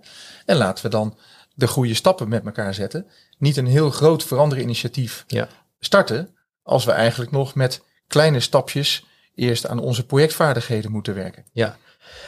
En 0.45 0.55
laten 0.55 0.83
we 0.83 0.89
dan 0.89 1.17
de 1.53 1.67
goede 1.67 1.93
stappen 1.93 2.27
met 2.29 2.45
elkaar 2.45 2.73
zetten. 2.73 3.05
Niet 3.37 3.57
een 3.57 3.67
heel 3.67 3.89
groot 3.89 4.23
veranderinitiatief 4.23 5.23
Ja. 5.27 5.47
starten 5.79 6.35
als 6.63 6.85
we 6.85 6.91
eigenlijk 6.91 7.31
nog 7.31 7.55
met 7.55 7.81
kleine 8.07 8.39
stapjes 8.39 9.05
eerst 9.35 9.67
aan 9.67 9.79
onze 9.79 10.05
projectvaardigheden 10.05 10.91
moeten 10.91 11.13
werken. 11.15 11.45
Ja. 11.51 11.77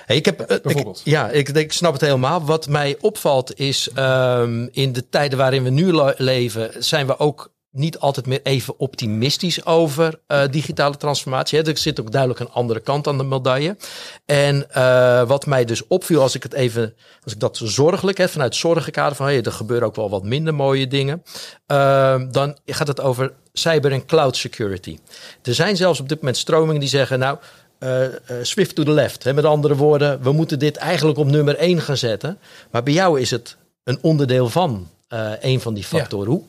Ik 0.07 0.25
heb, 0.25 0.39
eh, 0.39 0.57
ik- 0.75 0.87
ja, 1.03 1.29
ik, 1.29 1.49
ik 1.49 1.71
snap 1.71 1.93
het 1.93 2.01
helemaal. 2.01 2.45
Wat 2.45 2.67
mij 2.67 2.97
opvalt 3.01 3.59
is, 3.59 3.89
ehm, 3.95 4.67
in 4.71 4.93
de 4.93 5.09
tijden 5.09 5.37
waarin 5.37 5.63
we 5.63 5.69
nu 5.69 5.93
le- 5.93 6.13
leven, 6.17 6.71
zijn 6.83 7.07
we 7.07 7.19
ook 7.19 7.51
niet 7.71 7.99
altijd 7.99 8.25
meer 8.25 8.39
even 8.43 8.79
optimistisch 8.79 9.65
over 9.65 10.19
eh, 10.27 10.41
digitale 10.49 10.97
transformatie. 10.97 11.59
Hè. 11.59 11.67
Er 11.67 11.77
zit 11.77 11.99
ook 11.99 12.11
duidelijk 12.11 12.39
een 12.39 12.49
andere 12.51 12.79
kant 12.79 13.07
aan 13.07 13.17
de 13.17 13.23
medaille. 13.23 13.77
En 14.25 14.71
eh, 14.71 15.23
wat 15.27 15.45
mij 15.45 15.65
dus 15.65 15.87
opviel, 15.87 16.21
als 16.21 16.35
ik 16.35 16.43
het 16.43 16.53
even, 16.53 16.93
als 17.23 17.33
ik 17.33 17.39
dat 17.39 17.57
zo 17.57 17.65
zorgelijk 17.65 18.17
heb, 18.17 18.29
vanuit 18.29 18.55
zorgenkader 18.55 19.15
van 19.15 19.25
hey, 19.25 19.41
er 19.43 19.51
gebeuren 19.51 19.87
ook 19.87 19.95
wel 19.95 20.09
wat 20.09 20.23
minder 20.23 20.53
mooie 20.53 20.87
dingen, 20.87 21.23
ehm, 21.67 22.31
dan 22.31 22.57
gaat 22.65 22.87
het 22.87 23.01
over 23.01 23.33
cyber 23.53 23.91
en 23.91 24.05
cloud 24.05 24.37
security. 24.37 24.97
Er 25.43 25.53
zijn 25.53 25.75
zelfs 25.75 25.99
op 25.99 26.09
dit 26.09 26.17
moment 26.19 26.37
stromingen 26.37 26.79
die 26.79 26.89
zeggen, 26.89 27.19
nou, 27.19 27.37
eh, 27.81 28.05
eh, 28.05 28.11
swift 28.41 28.75
to 28.75 28.83
the 28.83 28.91
left. 28.91 29.23
Hè? 29.23 29.33
Met 29.33 29.45
andere 29.45 29.75
woorden, 29.75 30.21
we 30.23 30.31
moeten 30.31 30.59
dit 30.59 30.75
eigenlijk 30.75 31.17
op 31.19 31.27
nummer 31.27 31.55
1 31.57 31.81
gaan 31.81 31.97
zetten. 31.97 32.37
Maar 32.71 32.83
bij 32.83 32.93
jou 32.93 33.19
is 33.19 33.31
het 33.31 33.55
een 33.83 33.97
onderdeel 34.01 34.49
van 34.49 34.87
eh, 35.07 35.31
een 35.39 35.61
van 35.61 35.73
die 35.73 35.83
factoren. 35.83 36.27
Hoe, 36.31 36.41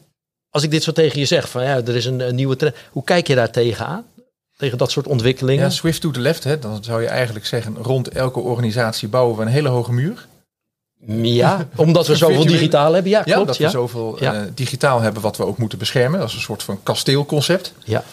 als 0.50 0.62
ik 0.62 0.70
dit 0.70 0.82
zo 0.82 0.92
tegen 0.92 1.18
je 1.18 1.24
zeg, 1.24 1.48
van 1.48 1.62
ja, 1.62 1.76
er 1.76 1.96
is 1.96 2.04
een, 2.04 2.20
een 2.20 2.34
nieuwe 2.34 2.56
trend. 2.56 2.74
Hoe 2.90 3.04
kijk 3.04 3.26
je 3.26 3.34
daar 3.34 3.50
tegenaan? 3.50 4.04
Tegen 4.56 4.78
dat 4.78 4.90
soort 4.90 5.06
ontwikkelingen? 5.06 5.64
Ja, 5.64 5.70
swift 5.70 6.00
to 6.00 6.10
the 6.10 6.20
left, 6.20 6.44
hè, 6.44 6.58
dan 6.58 6.84
zou 6.84 7.02
je 7.02 7.08
eigenlijk 7.08 7.46
zeggen, 7.46 7.76
rond 7.76 8.08
elke 8.08 8.40
organisatie 8.40 9.08
bouwen 9.08 9.36
we 9.36 9.42
een 9.42 9.48
hele 9.48 9.68
hoge 9.68 9.92
muur. 9.92 10.26
Ja, 11.22 11.68
omdat 11.76 12.06
we 12.06 12.16
zoveel 12.16 12.46
digitaal 12.46 12.92
hebben. 12.92 13.10
Ja, 13.10 13.22
Ja, 13.24 13.32
klopt. 13.34 13.46
dat 13.46 13.56
Ja, 13.56 13.64
we 13.64 13.70
zoveel 13.70 14.16
Ja. 14.20 14.48
digitaal 14.54 15.00
hebben 15.00 15.22
wat 15.22 15.36
we 15.36 15.44
ook 15.44 15.58
moeten 15.58 15.78
beschermen. 15.78 16.18
Dat 16.20 16.28
is 16.28 16.34
een 16.34 16.40
soort 16.40 16.62
van 16.62 16.82
kasteelconcept. 16.82 17.72
ja. 17.84 18.04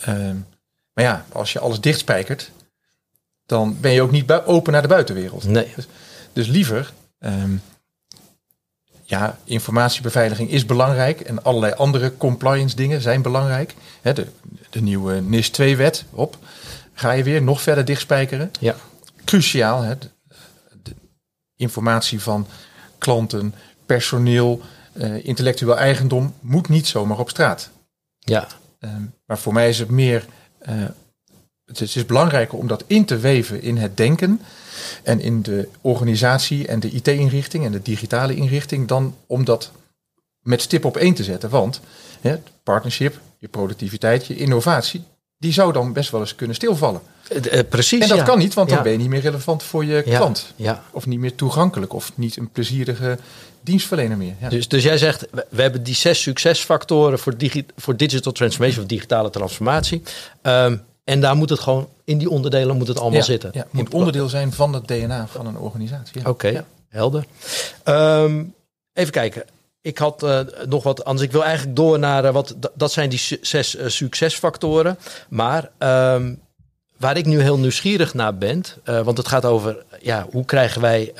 Ehm, 0.00 0.36
maar 0.92 1.04
ja, 1.04 1.26
als 1.32 1.52
je 1.52 1.58
alles 1.58 1.80
dichtspijkert, 1.80 2.50
dan 3.46 3.76
ben 3.80 3.92
je 3.92 4.02
ook 4.02 4.10
niet 4.10 4.32
open 4.32 4.72
naar 4.72 4.82
de 4.82 4.88
buitenwereld. 4.88 5.44
Nee. 5.44 5.74
Dus 6.32 6.46
liever, 6.46 6.92
ehm, 7.18 7.56
ja, 9.02 9.38
informatiebeveiliging 9.44 10.50
is 10.50 10.66
belangrijk 10.66 11.20
en 11.20 11.42
allerlei 11.42 11.72
andere 11.72 12.16
compliance 12.16 12.76
dingen 12.76 13.00
zijn 13.00 13.22
belangrijk. 13.22 13.74
Hè, 14.02 14.12
de, 14.12 14.26
de 14.70 14.80
nieuwe 14.82 15.20
NIS 15.20 15.50
2-wet, 15.50 16.04
op, 16.10 16.38
ga 16.92 17.10
je 17.12 17.22
weer 17.22 17.42
nog 17.42 17.62
verder 17.62 17.84
dichtspijkeren. 17.84 18.50
Ja. 18.60 18.74
Cruciaal, 19.24 19.82
hè, 19.82 19.98
de, 19.98 20.08
de 20.82 20.94
informatie 21.56 22.20
van 22.22 22.46
klanten, 22.98 23.54
personeel, 23.86 24.60
eh, 24.92 25.24
intellectueel 25.24 25.76
eigendom 25.78 26.34
moet 26.40 26.68
niet 26.68 26.86
zomaar 26.86 27.18
op 27.18 27.30
straat. 27.30 27.70
Ja. 28.18 28.46
Ehm, 28.80 29.02
maar 29.26 29.38
voor 29.38 29.52
mij 29.52 29.68
is 29.68 29.78
het 29.78 29.90
meer. 29.90 30.26
eh, 30.58 30.74
het, 31.66 31.80
is, 31.80 31.96
is 31.96 32.06
belangrijker 32.06 32.58
om 32.58 32.66
dat 32.66 32.84
in 32.86 33.04
te 33.04 33.18
weven 33.18 33.62
in 33.62 33.76
het 33.76 33.96
denken. 33.96 34.40
En 35.02 35.20
in 35.20 35.42
de 35.42 35.68
organisatie 35.80 36.66
en 36.66 36.80
de 36.80 36.90
IT-inrichting 36.90 37.64
en 37.64 37.72
de 37.72 37.82
digitale 37.82 38.34
inrichting. 38.34 38.88
dan 38.88 39.14
om 39.26 39.44
dat 39.44 39.70
met 40.40 40.62
stip 40.62 40.84
op 40.84 40.96
één 40.96 41.14
te 41.14 41.24
zetten. 41.24 41.50
Want 41.50 41.80
hè, 42.20 42.30
het 42.30 42.48
partnership, 42.62 43.20
je 43.38 43.48
productiviteit, 43.48 44.26
je 44.26 44.36
innovatie. 44.36 45.04
die 45.38 45.52
zou 45.52 45.72
dan 45.72 45.92
best 45.92 46.10
wel 46.10 46.20
eens 46.20 46.34
kunnen 46.34 46.56
stilvallen. 46.56 47.00
Eh, 47.28 47.58
eh, 47.58 47.68
precies. 47.68 48.02
En 48.02 48.08
dat 48.08 48.16
ja. 48.16 48.24
kan 48.24 48.38
niet, 48.38 48.54
want 48.54 48.68
dan 48.68 48.76
Ja. 48.76 48.82
ben 48.82 48.92
je 48.92 48.98
niet 48.98 49.08
meer 49.08 49.20
relevant 49.20 49.62
voor 49.62 49.84
je 49.84 50.02
Ja. 50.06 50.16
klant. 50.16 50.52
Of 50.90 51.06
niet 51.06 51.18
meer 51.18 51.34
toegankelijk 51.34 51.92
of 51.92 52.12
niet 52.14 52.36
een 52.36 52.50
plezierige 52.50 53.18
dienstverlener 53.60 54.16
meer. 54.16 54.34
Dus, 54.48 54.68
dus 54.68 54.82
jij 54.82 54.98
zegt, 54.98 55.26
we, 55.50 55.62
hebben 55.62 55.82
die 55.82 55.94
zes 55.94 56.22
succesfactoren 56.22 57.18
voor, 57.18 57.36
digi, 57.36 57.66
voor 57.76 57.96
digital 57.96 58.32
transformation 58.32 58.82
of 58.82 58.88
digitale 58.88 59.30
transformatie. 59.30 60.02
Ehm, 60.42 60.76
en 61.06 61.20
daar 61.20 61.36
moet 61.36 61.50
het 61.50 61.60
gewoon, 61.60 61.88
in 62.04 62.18
die 62.18 62.30
onderdelen 62.30 62.76
moet 62.76 62.88
het 62.88 62.98
allemaal 63.00 63.18
Ja, 63.18 63.24
zitten. 63.24 63.50
Ja, 63.52 63.66
moet 63.70 63.94
onderdeel 63.94 64.28
zijn 64.28 64.52
van 64.52 64.72
het 64.72 64.88
DNA 64.88 65.26
van 65.26 65.46
een 65.46 65.58
organisatie. 65.58 66.20
Ja. 66.20 66.28
Oké, 66.28 66.64
helder. 66.88 67.24
Ehm, 67.82 68.44
even 68.92 69.12
kijken. 69.12 69.44
Ik 69.80 69.98
had 69.98 70.22
eh, 70.22 70.40
nog 70.68 70.82
wat 70.82 71.04
anders. 71.04 71.26
Ik 71.26 71.32
wil 71.32 71.44
eigenlijk 71.44 71.76
door 71.76 71.98
naar 71.98 72.24
eh, 72.24 72.32
wat 72.32 72.54
dat 72.74 72.92
zijn 72.92 73.08
die 73.08 73.18
su- 73.18 73.38
zes 73.40 73.76
eh, 73.76 73.88
succesfactoren. 73.88 74.98
Maar 75.28 75.70
ehm, 75.78 76.34
waar 76.96 77.16
ik 77.16 77.26
nu 77.26 77.40
heel 77.40 77.58
nieuwsgierig 77.58 78.14
naar 78.14 78.38
ben, 78.38 78.62
want 78.84 79.16
het 79.18 79.28
gaat 79.28 79.44
over 79.44 79.84
ja, 80.00 80.26
hoe 80.30 80.44
krijgen 80.44 80.80
wij 80.80 81.12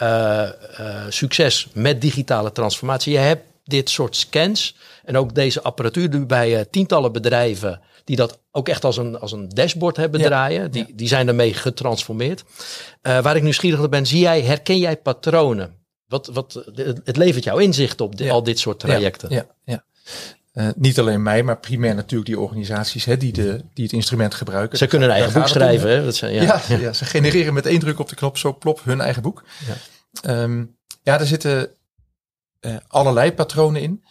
succes 1.08 1.68
met 1.72 2.00
digitale 2.00 2.52
transformatie. 2.52 3.12
Je 3.12 3.18
hebt 3.18 3.42
dit 3.64 3.90
soort 3.90 4.16
scans 4.16 4.76
en 5.04 5.16
ook 5.16 5.34
deze 5.34 5.62
apparatuur 5.62 6.08
nu 6.08 6.26
bij 6.26 6.66
tientallen 6.70 7.12
bedrijven 7.12 7.80
die 8.06 8.16
dat 8.16 8.40
ook 8.50 8.68
echt 8.68 8.84
als 8.84 8.96
een, 8.96 9.18
als 9.18 9.32
een 9.32 9.48
dashboard 9.48 9.96
hebben 9.96 10.20
Ja. 10.20 10.26
draaien. 10.26 10.70
Die, 10.70 10.86
die 10.94 11.08
zijn 11.08 11.26
daarmee 11.26 11.54
getransformeerd. 11.54 12.44
Eh, 13.02 13.20
waar 13.20 13.36
ik 13.36 13.42
nieuwsgierig 13.42 13.78
naar 13.78 13.88
ben, 13.88 14.06
zie 14.06 14.20
jij, 14.20 14.42
herken 14.42 14.78
jij 14.78 14.96
patronen? 14.96 15.74
Wat, 16.06 16.26
wat, 16.26 16.64
het 17.04 17.16
levert 17.16 17.44
jou 17.44 17.62
inzicht 17.62 18.00
op 18.00 18.20
al 18.20 18.42
dit 18.42 18.58
soort 18.58 18.78
trajecten. 18.78 19.30
Ja, 19.30 19.46
ja. 19.64 19.84
Eh, 20.52 20.68
niet 20.76 20.98
alleen 20.98 21.22
mij, 21.22 21.42
maar 21.42 21.58
primair 21.58 21.94
natuurlijk 21.94 22.30
die 22.30 22.40
organisaties 22.40 23.04
hè, 23.04 23.16
die, 23.16 23.32
de, 23.32 23.64
die 23.74 23.84
het 23.84 23.92
instrument 23.92 24.34
gebruiken. 24.34 24.78
Ze 24.78 24.86
kunnen 24.86 25.08
een 25.08 25.14
eigen 25.14 25.32
boek 25.32 25.48
schrijven. 25.48 25.90
Hè? 25.90 26.04
Dat 26.04 26.16
zijn, 26.16 26.34
ja. 26.34 26.42
Ja, 26.42 26.76
ja. 26.76 26.92
ze 26.92 27.04
genereren 27.04 27.54
met 27.54 27.66
één 27.66 27.78
druk 27.78 27.98
op 27.98 28.08
de 28.08 28.14
knop 28.14 28.38
zo 28.38 28.56
plop 28.58 28.80
hun 28.84 29.00
eigen 29.00 29.22
boek. 29.22 29.42
Ja. 29.66 29.74
Ehm, 30.22 30.64
ja, 31.02 31.20
er 31.20 31.26
zitten 31.26 31.70
eh, 32.60 32.76
allerlei 32.88 33.32
patronen 33.32 33.82
in. 33.82 34.04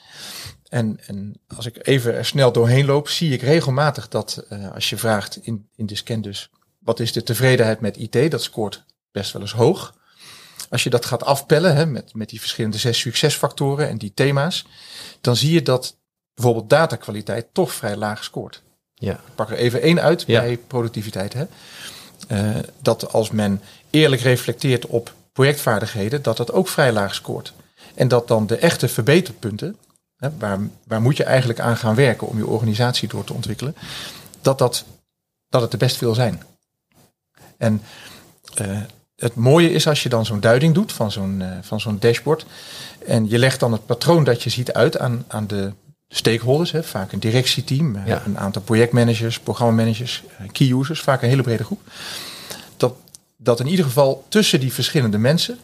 En, 0.76 1.00
en 1.06 1.40
als 1.56 1.66
ik 1.66 1.88
even 1.88 2.14
er 2.14 2.26
snel 2.26 2.52
doorheen 2.52 2.86
loop, 2.86 3.10
zie 3.10 3.34
ik 3.34 3.42
regelmatig 3.42 4.08
dat 4.08 4.46
eh, 4.50 4.72
als 4.72 4.90
je 4.90 4.98
vraagt 4.98 5.38
in, 5.42 5.68
in 5.76 5.86
de 5.86 5.96
scan 5.96 6.22
dus, 6.22 6.50
wat 6.80 7.00
is 7.00 7.12
de 7.12 7.24
tevredenheid 7.24 7.80
met 7.80 7.98
IT? 7.98 8.32
Dat 8.32 8.44
scoort 8.44 8.84
best 9.12 9.32
wel 9.34 9.42
eens 9.42 9.52
hoog. 9.52 9.94
Als 10.70 10.84
je 10.84 10.90
dat 10.90 11.06
gaat 11.06 11.24
afpellen 11.24 11.76
hè, 11.76 11.86
met, 11.86 12.14
met 12.14 12.30
die 12.30 12.40
verschillende 12.40 12.78
zes 12.78 13.00
succesfactoren 13.00 13.90
en 13.90 13.98
die 13.98 14.12
thema's, 14.14 14.66
dan 15.22 15.36
zie 15.36 15.54
je 15.54 15.62
dat 15.62 15.98
bijvoorbeeld 16.34 16.70
datakwaliteit 16.70 17.46
toch 17.52 17.74
vrij 17.74 17.96
laag 17.96 18.24
scoort. 18.24 18.62
Ja. 18.94 19.14
Ik 19.14 19.36
pak 19.36 19.50
er 19.50 19.58
even 19.58 19.82
één 19.82 20.02
uit 20.02 20.24
Ja. 20.28 20.42
bij 20.42 20.58
productiviteit. 20.58 21.34
Hè. 21.34 21.46
Eh, 22.28 22.64
dat 22.82 23.14
als 23.14 23.32
men 23.32 23.62
eerlijk 23.90 24.22
reflecteert 24.22 24.86
op 24.86 25.14
projectvaardigheden, 25.34 26.22
dat 26.22 26.38
dat 26.38 26.52
ook 26.52 26.68
vrij 26.68 26.92
laag 26.92 27.16
scoort. 27.16 27.54
En 27.94 28.08
dat 28.08 28.28
dan 28.28 28.48
de 28.48 28.58
echte 28.58 28.88
verbeterpunten, 28.88 29.78
waar, 30.40 30.60
waar 30.84 31.02
moet 31.02 31.18
je 31.18 31.24
eigenlijk 31.24 31.60
aan 31.60 31.78
gaan 31.78 31.96
werken 31.96 32.28
om 32.28 32.38
je 32.38 32.48
organisatie 32.48 33.08
door 33.08 33.24
te 33.24 33.34
ontwikkelen, 33.34 33.76
dat, 34.42 34.58
dat, 34.58 34.86
dat 35.50 35.62
het 35.62 35.72
er 35.74 35.78
best 35.78 35.98
veel 35.98 36.14
zijn. 36.14 36.44
En 37.58 37.82
eh, 38.56 38.82
het 39.16 39.36
mooie 39.36 39.72
is 39.72 39.88
als 39.88 40.04
je 40.04 40.10
dan 40.10 40.26
zo'n 40.26 40.40
duiding 40.40 40.74
doet 40.74 40.92
van 40.92 41.12
zo'n 41.12 41.42
eh, 41.42 41.58
van 41.62 41.80
zo'n 41.80 42.00
dashboard. 42.00 42.46
En 43.06 43.30
je 43.30 43.38
legt 43.38 43.60
dan 43.60 43.72
het 43.72 43.86
patroon 43.86 44.24
dat 44.24 44.44
je 44.44 44.50
ziet 44.50 44.74
uit 44.74 44.98
aan, 44.98 45.26
aan 45.28 45.48
de 45.48 45.72
stakeholders. 46.08 46.72
Hè, 46.72 46.84
vaak 46.84 47.12
een 47.12 47.20
directieteam, 47.20 47.96
eh, 47.96 48.08
Ja. 48.08 48.22
een 48.26 48.38
aantal 48.38 48.62
projectmanagers, 48.62 49.40
programmamanagers, 49.40 50.24
key 50.52 50.72
users. 50.72 51.02
Vaak 51.02 51.22
een 51.22 51.30
hele 51.30 51.42
brede 51.42 51.64
groep. 51.64 51.82
Dat, 52.78 52.96
dat 53.38 53.60
in 53.60 53.68
ieder 53.68 53.86
geval 53.86 54.26
tussen 54.30 54.60
die 54.60 54.74
verschillende 54.74 55.18
mensen. 55.18 55.60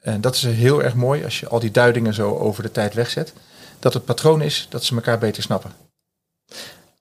En 0.00 0.20
dat 0.20 0.34
is 0.34 0.42
heel 0.42 0.82
erg 0.82 0.94
mooi 0.94 1.24
als 1.24 1.40
je 1.40 1.48
al 1.48 1.58
die 1.58 1.70
duidingen 1.70 2.14
zo 2.14 2.36
over 2.36 2.62
de 2.62 2.72
tijd 2.72 2.94
wegzet. 2.94 3.32
Dat 3.78 3.94
het 3.94 4.04
patroon 4.04 4.42
is 4.42 4.66
dat 4.70 4.84
ze 4.84 4.94
elkaar 4.94 5.18
beter 5.18 5.42
snappen. 5.42 5.72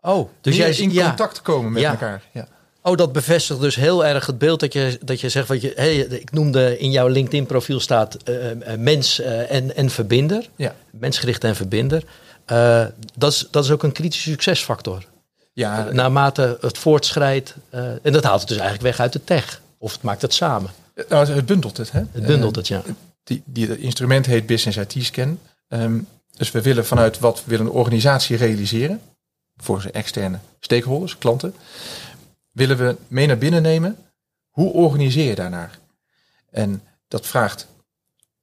Oh, 0.01 0.29
dus 0.41 0.57
Meer 0.57 0.69
jij 0.69 0.83
in 0.83 0.91
ja. 0.91 1.07
contact 1.07 1.41
komen 1.41 1.71
met 1.71 1.81
Ja. 1.81 1.91
elkaar. 1.91 2.23
Ja. 2.33 2.47
Oh, 2.81 2.97
dat 2.97 3.11
bevestigt 3.11 3.59
dus 3.59 3.75
heel 3.75 4.05
erg 4.05 4.25
het 4.25 4.37
beeld 4.37 4.59
dat 4.59 4.73
je, 4.73 4.99
dat 5.03 5.21
je 5.21 5.29
zegt. 5.29 5.47
Wat 5.47 5.61
je, 5.61 5.71
hey, 5.75 5.95
ik 5.97 6.31
noemde 6.31 6.77
in 6.79 6.91
jouw 6.91 7.07
LinkedIn-profiel 7.07 7.79
staat 7.79 8.15
eh, 8.15 8.51
eh, 8.51 8.79
mens 8.79 9.19
eh, 9.19 9.51
en, 9.51 9.75
en 9.75 9.89
verbinder. 9.89 10.49
Ja. 10.55 10.75
Mensgericht 10.91 11.43
en 11.43 11.55
verbinder. 11.55 12.03
Dat, 13.15 13.31
is, 13.31 13.47
dat 13.51 13.63
is 13.63 13.71
ook 13.71 13.83
een 13.83 13.91
kritische 13.91 14.29
succesfactor. 14.29 15.05
Ja, 15.53 15.87
Naarmate 15.91 16.57
het 16.61 16.77
voortschrijdt. 16.77 17.55
en 18.01 18.13
dat 18.13 18.23
haalt 18.23 18.39
het 18.39 18.49
dus 18.49 18.57
eigenlijk 18.57 18.87
weg 18.87 18.99
uit 18.99 19.13
de 19.13 19.23
tech. 19.23 19.61
Of 19.77 19.91
het 19.93 20.01
maakt 20.01 20.21
het 20.21 20.33
samen. 20.33 20.69
Nou, 21.09 21.27
het 21.27 21.45
bundelt 21.45 21.77
het. 21.77 21.91
Hè? 21.91 21.99
Het 22.11 22.25
bundelt 22.25 22.57
Eh, 22.57 22.57
het, 22.57 22.67
ja. 22.67 22.93
die, 23.23 23.43
die, 23.45 23.67
het 23.67 23.79
instrument 23.79 24.25
heet 24.25 24.45
Business 24.45 24.77
IT 24.77 25.05
Scan. 25.05 25.39
Ehm, 25.67 25.99
dus 26.31 26.51
we 26.51 26.61
willen 26.61 26.85
vanuit 26.85 27.19
wat 27.19 27.43
wil 27.45 27.59
een 27.59 27.69
organisatie 27.69 28.37
realiseren, 28.37 29.01
voor 29.57 29.81
zijn 29.81 29.93
externe 29.93 30.39
stakeholders, 30.59 31.17
klanten, 31.17 31.53
willen 32.51 32.77
we 32.77 32.95
mee 33.07 33.27
naar 33.27 33.37
binnen 33.37 33.61
nemen. 33.61 33.97
Hoe 34.49 34.71
organiseer 34.73 35.27
je 35.27 35.35
daarnaar? 35.35 35.79
En 36.49 36.81
dat 37.07 37.27
vraagt 37.27 37.67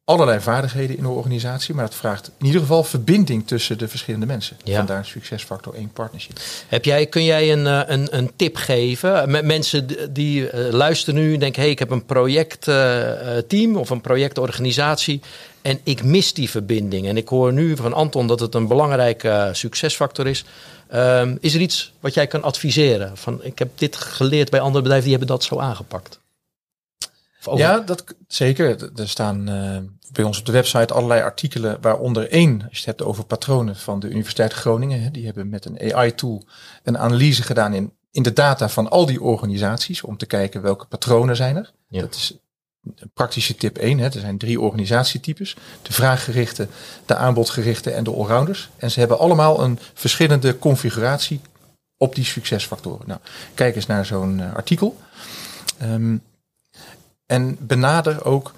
allerlei 0.07 0.41
vaardigheden 0.41 0.97
in 0.97 1.05
een 1.05 1.11
organisatie, 1.11 1.75
maar 1.75 1.85
het 1.85 1.95
vraagt 1.95 2.31
in 2.39 2.47
ieder 2.47 2.61
geval 2.61 2.85
verbinding 2.85 3.47
tussen 3.47 3.79
de 3.79 3.89
verschillende 3.89 4.27
mensen. 4.27 4.57
Ja. 4.65 4.77
Vandaar 4.77 5.05
succesfactor 5.05 5.75
1 5.75 5.91
partnership. 5.93 6.39
Heb 6.69 6.85
jij, 6.85 7.07
kun 7.07 7.25
jij 7.25 7.53
een, 7.53 7.67
eh, 7.67 7.81
een, 7.87 8.17
een 8.17 8.31
tip 8.37 8.57
geven 8.57 9.31
met 9.31 9.45
mensen 9.45 9.87
die- 10.13 10.49
eh, 10.51 10.73
luisteren 10.73 11.21
nu 11.21 11.35
en 11.35 11.41
denken: 11.41 11.63
hey, 11.63 11.71
ik 11.71 11.79
heb 11.79 11.91
een 11.91 12.05
projectteam 12.05 13.77
of 13.77 13.91
een 13.91 14.01
projectorganisatie 14.01 15.21
en 15.63 15.79
ik 15.83 16.03
mis 16.05 16.33
die 16.35 16.51
verbinding. 16.51 17.07
En 17.09 17.17
ik 17.17 17.29
hoor 17.29 17.53
nu 17.53 17.77
van 17.77 17.93
Anton 17.93 18.27
dat 18.27 18.41
het 18.41 18.55
een 18.55 18.67
belangrijke 18.69 19.49
succesfactor 19.53 20.27
is. 20.27 20.45
Ehm, 20.89 21.37
is 21.41 21.55
er 21.55 21.61
iets 21.61 21.93
wat 22.01 22.15
jij 22.15 22.27
kan 22.27 22.43
adviseren? 22.43 23.17
Van, 23.17 23.45
ik 23.45 23.59
heb 23.59 23.69
dit 23.75 23.97
geleerd 23.97 24.51
bij 24.51 24.61
andere 24.61 24.83
bedrijven, 24.83 25.09
die 25.09 25.17
hebben 25.19 25.37
dat 25.37 25.45
zo 25.45 25.59
aangepakt. 25.59 26.19
Ja, 27.55 27.79
dat 27.79 28.05
zeker. 28.29 28.93
Er 29.01 29.09
staan 29.09 29.51
uh, 29.51 29.79
bij 30.13 30.25
ons 30.25 30.39
op 30.39 30.47
de 30.47 30.53
website 30.53 30.95
allerlei 30.95 31.23
artikelen, 31.23 31.79
waaronder 31.81 32.31
één, 32.31 32.53
als 32.53 32.71
je 32.71 32.77
het 32.77 32.85
hebt 32.85 33.03
over 33.03 33.25
patronen 33.25 33.77
van 33.77 34.01
de 34.01 34.09
Universiteit 34.09 34.53
Groningen. 34.53 35.03
Hè, 35.03 35.11
die 35.11 35.25
hebben 35.25 35.49
met 35.49 35.65
een 35.65 35.95
AI-tool 35.95 36.47
een 36.83 36.99
analyse 36.99 37.43
gedaan 37.43 37.75
in, 37.75 37.93
in 38.11 38.23
de 38.23 38.33
data 38.33 38.69
van 38.69 38.91
al 38.91 39.07
die 39.07 39.23
organisaties, 39.23 40.03
om 40.03 40.17
te 40.17 40.27
kijken 40.27 40.63
welke 40.63 40.87
patronen 40.87 41.37
zijn 41.37 41.57
er. 41.57 41.73
Ja. 41.89 42.01
Dat 42.01 42.15
is 42.15 42.39
een 42.95 43.11
praktische 43.15 43.55
tip 43.55 43.79
1. 43.79 43.99
Hè. 43.99 44.05
Er 44.05 44.21
zijn 44.21 44.39
drie 44.39 44.61
organisatietypes. 44.61 45.57
De 45.83 45.93
vraaggerichte, 45.93 46.69
de 47.07 47.15
aanbodgerichte 47.15 47.91
en 47.91 48.05
de 48.05 48.13
allrounders. 48.13 48.71
En 48.77 48.91
ze 48.91 48.99
hebben 48.99 49.19
allemaal 49.19 49.63
een 49.63 49.79
verschillende 49.95 50.59
configuratie 50.59 51.41
op 51.97 52.15
die 52.15 52.25
succesfactoren. 52.25 53.07
Nou, 53.07 53.21
kijk 53.55 53.77
eens 53.77 53.87
naar 53.87 54.07
zo'n 54.07 54.39
uh, 54.39 54.55
artikel. 54.55 54.97
Um, 55.83 56.23
en 57.27 57.57
benader 57.61 58.25
ook, 58.25 58.53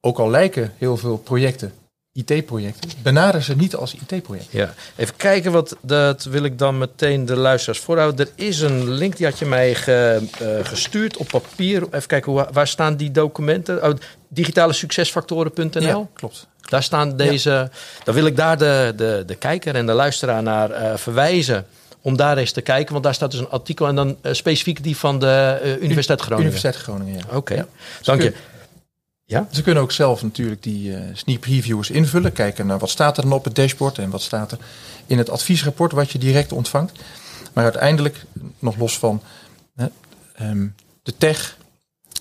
ook 0.00 0.18
al 0.18 0.30
lijken 0.30 0.72
heel 0.78 0.96
veel 0.96 1.18
projecten 1.18 1.72
IT-projecten, 2.12 2.90
benader 3.02 3.42
ze 3.42 3.56
niet 3.56 3.74
als 3.74 3.94
IT-project. 3.94 4.52
Ja, 4.52 4.74
even 4.96 5.16
kijken 5.16 5.52
wat 5.52 5.76
dat 5.80 6.24
wil 6.24 6.44
ik 6.44 6.58
dan 6.58 6.78
meteen 6.78 7.26
de 7.26 7.36
luisteraars 7.36 7.78
voorhouden. 7.78 8.26
Er 8.26 8.32
is 8.34 8.60
een 8.60 8.90
link 8.90 9.16
die 9.16 9.26
had 9.26 9.38
je 9.38 9.46
mij 9.46 9.74
ge, 9.74 10.28
uh, 10.42 10.48
gestuurd 10.62 11.16
op 11.16 11.28
papier. 11.28 11.82
Even 11.82 12.06
kijken 12.08 12.32
hoe, 12.32 12.48
waar 12.52 12.68
staan 12.68 12.96
die 12.96 13.10
documenten? 13.10 13.84
Oh, 13.84 13.94
digitale 14.28 14.72
succesfactoren.nl. 14.72 15.80
Ja, 15.80 16.06
klopt. 16.12 16.46
Daar 16.60 16.82
staan 16.82 17.16
deze. 17.16 17.50
Ja. 17.50 17.70
Dan 18.04 18.14
wil 18.14 18.26
ik 18.26 18.36
daar 18.36 18.58
de, 18.58 18.92
de, 18.96 19.22
de 19.26 19.34
kijker 19.34 19.74
en 19.74 19.86
de 19.86 19.92
luisteraar 19.92 20.42
naar 20.42 20.70
uh, 20.70 20.96
verwijzen 20.96 21.66
om 22.00 22.16
daar 22.16 22.36
eens 22.36 22.52
te 22.52 22.60
kijken. 22.60 22.92
Want 22.92 23.04
daar 23.04 23.14
staat 23.14 23.30
dus 23.30 23.40
een 23.40 23.50
artikel 23.50 23.88
en 23.88 23.94
dan 23.94 24.16
uh, 24.22 24.32
specifiek 24.32 24.82
die 24.82 24.96
van 24.96 25.18
de 25.18 25.60
uh, 25.64 25.82
Universiteit 25.82 26.20
Groningen. 26.20 26.52
Universiteit 26.52 26.82
Groningen, 26.82 27.14
ja. 27.14 27.24
Oké, 27.26 27.36
okay. 27.36 27.56
ja. 27.56 27.66
dank 28.02 28.22
je. 28.22 28.34
Ja? 29.24 29.48
Ze 29.50 29.62
kunnen 29.62 29.82
ook 29.82 29.92
zelf 29.92 30.22
natuurlijk 30.22 30.62
die 30.62 30.90
uh, 30.90 30.98
sneak 31.12 31.40
previews 31.40 31.90
invullen. 31.90 32.32
Kijken 32.32 32.66
naar 32.66 32.78
wat 32.78 32.90
staat 32.90 33.16
er 33.16 33.22
dan 33.22 33.32
op 33.32 33.44
het 33.44 33.54
dashboard 33.54 33.98
en 33.98 34.10
wat 34.10 34.22
staat 34.22 34.52
er 34.52 34.58
in 35.06 35.18
het 35.18 35.30
adviesrapport 35.30 35.92
wat 35.92 36.10
je 36.10 36.18
direct 36.18 36.52
ontvangt. 36.52 36.98
Maar 37.52 37.64
uiteindelijk, 37.64 38.24
nog 38.58 38.76
los 38.76 38.98
van 38.98 39.22
um, 40.40 40.74
de 41.02 41.16
tech, 41.16 41.56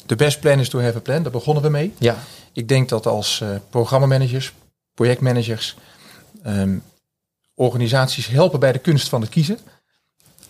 de 0.06 0.16
best 0.16 0.40
plan 0.40 0.60
is 0.60 0.70
to 0.70 0.82
have 0.82 0.98
a 0.98 1.00
plan, 1.00 1.24
daar 1.24 1.32
begonnen 1.32 1.64
we 1.64 1.70
mee. 1.70 1.94
Ja. 1.98 2.18
Ik 2.54 2.68
denk 2.68 2.90
dat 2.90 3.06
als 3.06 3.40
uh, 3.44 3.50
programmamanagers, 3.70 4.54
projectmanagers, 4.94 5.76
um, 6.48 6.84
organisaties 7.60 8.28
helpen 8.28 8.60
bij 8.60 8.72
de 8.72 8.80
kunst 8.80 9.10
van 9.10 9.22
het 9.22 9.30
kiezen. 9.30 9.60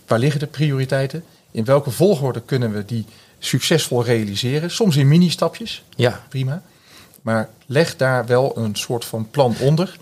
Waar 0.07 0.19
liggen 0.19 0.39
de 0.39 0.47
prioriteiten? 0.47 1.23
In 1.51 1.65
welke 1.65 1.91
volgorde 1.91 2.41
kunnen 2.41 2.73
we 2.73 2.85
die 2.85 3.05
succesvol 3.39 4.03
realiseren? 4.03 4.71
Soms 4.71 4.95
in 4.95 5.07
mini-stapjes. 5.07 5.83
Ja. 5.95 6.25
Prima. 6.29 6.61
Maar 7.21 7.49
leg 7.65 7.95
daar 7.95 8.25
wel 8.25 8.57
een 8.57 8.75
soort 8.75 9.05
van 9.05 9.29
plan 9.31 9.55
onder. 9.59 9.97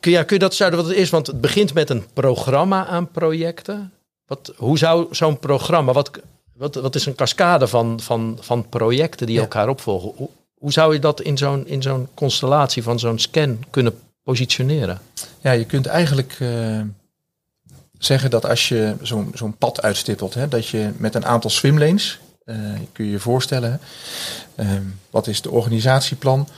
Kun, 0.00 0.12
ja, 0.12 0.22
kun 0.22 0.36
je 0.36 0.42
dat 0.42 0.54
zouden 0.54 0.80
wat 0.80 0.88
het 0.88 0.98
is? 0.98 1.10
Want 1.10 1.26
het 1.26 1.40
begint 1.40 1.74
met 1.74 1.90
een 1.90 2.04
programma 2.12 2.86
aan 2.86 3.10
projecten. 3.10 3.92
Wat, 4.26 4.52
hoe 4.56 4.78
zou 4.78 5.06
zo'n 5.10 5.38
programma, 5.38 5.92
wat, 5.92 6.10
wat, 6.54 6.74
wat 6.74 6.94
is 6.94 7.06
een 7.06 7.14
cascade 7.14 7.66
van, 7.66 8.00
van, 8.00 8.38
van 8.40 8.68
projecten 8.68 9.26
die 9.26 9.36
ja. 9.36 9.42
elkaar 9.42 9.68
opvolgen? 9.68 10.12
Hoe, 10.16 10.28
hoe 10.54 10.72
zou 10.72 10.92
je 10.92 10.98
dat 10.98 11.20
in 11.20 11.38
zo'n, 11.38 11.66
in 11.66 11.82
zo'n 11.82 12.08
constellatie 12.14 12.82
van 12.82 12.98
zo'n 12.98 13.18
scan 13.18 13.64
kunnen 13.70 13.98
positioneren? 14.24 15.00
Ja, 15.40 15.50
je 15.50 15.64
kunt 15.64 15.86
eigenlijk 15.86 16.38
uh, 16.40 16.80
zeggen 17.98 18.30
dat 18.30 18.46
als 18.46 18.68
je 18.68 18.96
zo'n 19.02 19.30
zo'n 19.34 19.56
pad 19.56 19.82
uitstippelt, 19.82 20.34
hè, 20.34 20.48
dat 20.48 20.68
je 20.68 20.92
met 20.96 21.14
een 21.14 21.26
aantal 21.26 21.50
swimlanes, 21.50 22.20
uh, 22.44 22.56
kun 22.92 23.04
je 23.04 23.10
je 23.10 23.18
voorstellen, 23.18 23.80
uh, 24.56 24.70
wat 25.10 25.26
is 25.26 25.42
de 25.42 25.50
organisatieplan? 25.50 26.48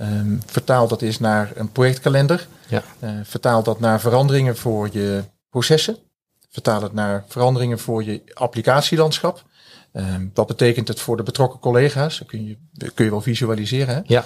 Um, 0.00 0.42
vertaal 0.46 0.88
dat 0.88 1.02
is 1.02 1.18
naar 1.18 1.52
een 1.54 1.72
projectkalender. 1.72 2.48
Ja. 2.68 2.82
vertaal 3.24 3.62
dat 3.62 3.80
naar 3.80 4.00
veranderingen 4.00 4.56
voor 4.56 4.88
je 4.92 5.24
processen. 5.50 5.96
Vertaal 6.50 6.82
het 6.82 6.92
naar 6.92 7.24
veranderingen 7.28 7.78
voor 7.78 8.04
je 8.04 8.22
applicatielandschap. 8.34 9.44
Um, 9.92 10.30
wat 10.34 10.46
betekent 10.46 10.88
het 10.88 11.00
voor 11.00 11.16
de 11.16 11.22
betrokken 11.22 11.60
collega's? 11.60 12.18
Dat 12.18 12.28
kun 12.28 12.46
je, 12.46 12.56
kun 12.94 13.04
je 13.04 13.10
wel 13.10 13.20
visualiseren. 13.20 13.94
Hè? 13.94 14.00
Ja. 14.04 14.24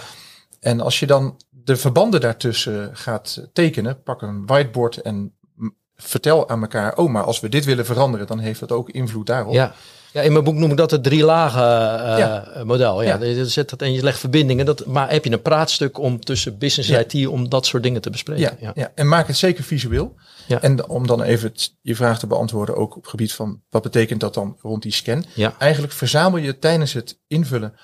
En 0.60 0.80
als 0.80 1.00
je 1.00 1.06
dan 1.06 1.36
de 1.70 1.76
verbanden 1.76 2.20
daartussen 2.20 2.90
gaat 2.92 3.48
tekenen, 3.52 4.02
pak 4.02 4.22
een 4.22 4.46
whiteboard 4.46 4.96
en 4.96 5.34
vertel 5.96 6.48
aan 6.48 6.60
elkaar, 6.60 6.96
oh, 6.96 7.10
maar 7.10 7.22
als 7.22 7.40
we 7.40 7.48
dit 7.48 7.64
willen 7.64 7.86
veranderen, 7.86 8.26
dan 8.26 8.38
heeft 8.38 8.60
dat 8.60 8.72
ook 8.72 8.90
invloed 8.90 9.26
daarop. 9.26 9.54
Ja. 9.54 9.74
Ja, 10.12 10.20
in 10.20 10.32
mijn 10.32 10.44
boek 10.44 10.54
noem 10.54 10.70
ik 10.70 10.76
dat 10.76 10.90
het 10.90 11.02
drie 11.02 11.24
lagen 11.24 11.62
uh, 11.62 12.18
ja. 12.18 12.64
model. 12.64 13.02
Ja, 13.02 13.18
ja. 13.20 13.24
Je 13.24 13.46
zet 13.46 13.70
dat 13.70 13.82
en 13.82 13.92
je 13.92 14.02
legt 14.02 14.18
verbindingen. 14.18 14.66
Dat, 14.66 14.86
maar 14.86 15.10
heb 15.10 15.24
je 15.24 15.32
een 15.32 15.42
praatstuk 15.42 15.98
om 15.98 16.20
tussen 16.20 16.58
business 16.58 16.90
en 16.90 17.06
IT 17.08 17.26
om 17.26 17.48
dat 17.48 17.66
soort 17.66 17.82
dingen 17.82 18.00
te 18.00 18.10
bespreken? 18.10 18.42
Ja, 18.42 18.56
ja. 18.60 18.72
ja. 18.74 18.92
en 18.94 19.08
maak 19.08 19.26
het 19.26 19.36
zeker 19.36 19.64
visueel. 19.64 20.14
Ja. 20.46 20.60
En 20.60 20.88
om 20.88 21.06
dan 21.06 21.22
even 21.22 21.48
het, 21.48 21.76
je 21.80 21.94
vraag 21.94 22.18
te 22.18 22.26
beantwoorden, 22.26 22.76
ook 22.76 22.96
op 22.96 23.02
het 23.02 23.10
gebied 23.10 23.32
van 23.32 23.62
wat 23.68 23.82
betekent 23.82 24.20
dat 24.20 24.34
dan 24.34 24.56
rond 24.60 24.82
die 24.82 24.92
scan? 24.92 25.24
Ja. 25.34 25.54
Eigenlijk 25.58 25.92
verzamel 25.92 26.38
je 26.38 26.58
tijdens 26.58 26.92
het 26.92 27.18
invullen 27.26 27.74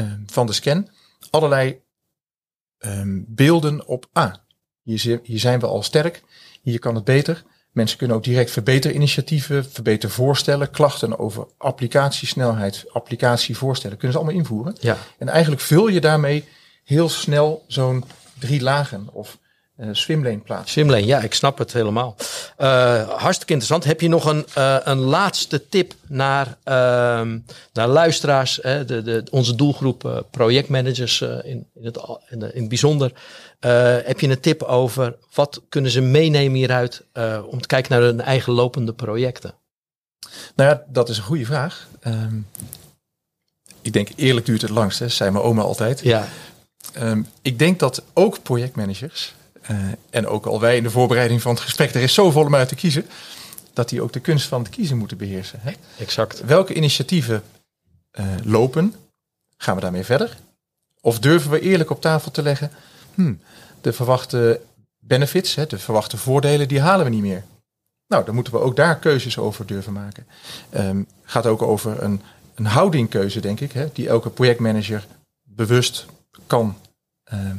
uh, 0.00 0.06
van 0.26 0.46
de 0.46 0.52
scan 0.52 0.88
allerlei 1.30 1.80
um, 2.78 3.24
beelden 3.28 3.86
op 3.86 4.08
A. 4.18 4.44
Hier, 4.82 5.20
hier 5.22 5.38
zijn 5.38 5.60
we 5.60 5.66
al 5.66 5.82
sterk, 5.82 6.22
hier 6.62 6.78
kan 6.78 6.94
het 6.94 7.04
beter. 7.04 7.44
Mensen 7.72 7.98
kunnen 7.98 8.16
ook 8.16 8.24
direct 8.24 8.50
verbeterinitiatieven, 8.50 9.70
verbetervoorstellen, 9.70 10.70
klachten 10.70 11.18
over 11.18 11.46
applicatiesnelheid, 11.56 12.84
applicatievoorstellen, 12.92 13.96
kunnen 13.96 14.16
ze 14.16 14.22
allemaal 14.22 14.40
invoeren. 14.40 14.76
Ja. 14.80 14.96
En 15.18 15.28
eigenlijk 15.28 15.62
vul 15.62 15.88
je 15.88 16.00
daarmee 16.00 16.44
heel 16.84 17.08
snel 17.08 17.64
zo'n 17.66 18.04
drie 18.38 18.60
lagen 18.60 19.08
of 19.12 19.38
uh, 19.80 19.88
swimlane 19.92 20.38
plaats. 20.38 20.72
Swimlane, 20.72 21.06
ja, 21.06 21.20
ik 21.20 21.34
snap 21.34 21.58
het 21.58 21.72
helemaal. 21.72 22.16
Uh, 22.58 23.08
hartstikke 23.08 23.52
interessant. 23.52 23.84
Heb 23.84 24.00
je 24.00 24.08
nog 24.08 24.24
een, 24.24 24.46
uh, 24.58 24.76
een 24.82 24.98
laatste 24.98 25.68
tip 25.68 25.94
naar, 26.06 26.46
uh, 26.46 26.54
naar 27.72 27.88
luisteraars, 27.88 28.58
hè, 28.62 28.84
de, 28.84 29.02
de, 29.02 29.24
onze 29.30 29.54
doelgroep 29.54 30.26
projectmanagers 30.30 31.20
in, 31.20 31.66
in, 31.74 31.84
het, 31.84 31.98
in, 32.28 32.54
in 32.54 32.60
het 32.60 32.68
bijzonder? 32.68 33.12
heb 34.04 34.20
je 34.20 34.28
een 34.28 34.40
tip 34.40 34.62
over 34.62 35.16
wat 35.34 35.62
kunnen 35.68 35.90
ze 35.90 36.00
meenemen 36.00 36.56
hieruit 36.56 37.02
om 37.50 37.60
te 37.60 37.66
kijken 37.66 37.92
naar 37.92 38.02
hun 38.02 38.20
eigen 38.20 38.52
lopende 38.52 38.92
projecten? 38.92 39.54
Nou 40.54 40.70
ja, 40.70 40.82
dat 40.88 41.08
is 41.08 41.16
een 41.16 41.22
goede 41.22 41.44
vraag. 41.44 41.88
Um, 42.06 42.46
ik 43.82 43.92
denk 43.92 44.08
eerlijk 44.16 44.46
duurt 44.46 44.62
het 44.62 44.70
langst, 44.70 44.98
hè, 44.98 45.08
zei 45.08 45.30
mijn 45.30 45.44
oma 45.44 45.62
altijd. 45.62 46.00
Ja. 46.00 46.28
Um, 46.98 47.26
ik 47.42 47.58
denk 47.58 47.78
dat 47.78 48.02
ook 48.12 48.42
projectmanagers 48.42 49.34
en 50.10 50.26
ook 50.26 50.46
al 50.46 50.60
wij 50.60 50.76
in 50.76 50.82
de 50.82 50.90
voorbereiding 50.90 51.42
van 51.42 51.54
het 51.54 51.60
gesprek, 51.60 51.94
er 51.94 52.02
is 52.02 52.14
zoveel 52.14 52.44
om 52.44 52.54
uit 52.54 52.68
te 52.68 52.74
kiezen, 52.74 53.06
dat 53.72 53.88
die 53.88 54.02
ook 54.02 54.12
de 54.12 54.20
kunst 54.20 54.46
van 54.46 54.62
het 54.62 54.70
kiezen 54.70 54.96
moeten 54.96 55.16
beheersen. 55.16 55.60
Hè? 55.62 55.72
Exact. 55.98 56.44
Welke 56.44 56.74
initiatieven 56.74 57.42
uh, 58.12 58.26
lopen? 58.44 58.94
Gaan 59.56 59.74
we 59.74 59.80
daarmee 59.80 60.04
verder? 60.04 60.36
Of 61.00 61.18
durven 61.18 61.50
we 61.50 61.60
eerlijk 61.60 61.90
op 61.90 62.00
tafel 62.00 62.30
te 62.30 62.42
leggen, 62.42 62.70
hmm, 63.14 63.40
de 63.80 63.92
verwachte 63.92 64.60
benefits, 64.98 65.54
hè, 65.54 65.66
de 65.66 65.78
verwachte 65.78 66.16
voordelen, 66.16 66.68
die 66.68 66.80
halen 66.80 67.04
we 67.04 67.10
niet 67.10 67.22
meer. 67.22 67.44
Nou, 68.06 68.24
dan 68.24 68.34
moeten 68.34 68.52
we 68.52 68.58
ook 68.58 68.76
daar 68.76 68.98
keuzes 68.98 69.38
over 69.38 69.66
durven 69.66 69.92
maken. 69.92 70.26
Um, 70.74 71.06
gaat 71.22 71.46
ook 71.46 71.62
over 71.62 72.02
een, 72.02 72.22
een 72.54 72.66
houdingkeuze, 72.66 73.40
denk 73.40 73.60
ik, 73.60 73.72
hè, 73.72 73.88
die 73.92 74.08
elke 74.08 74.30
projectmanager 74.30 75.06
bewust 75.42 76.06
kan 76.46 76.78
uh, 77.32 77.50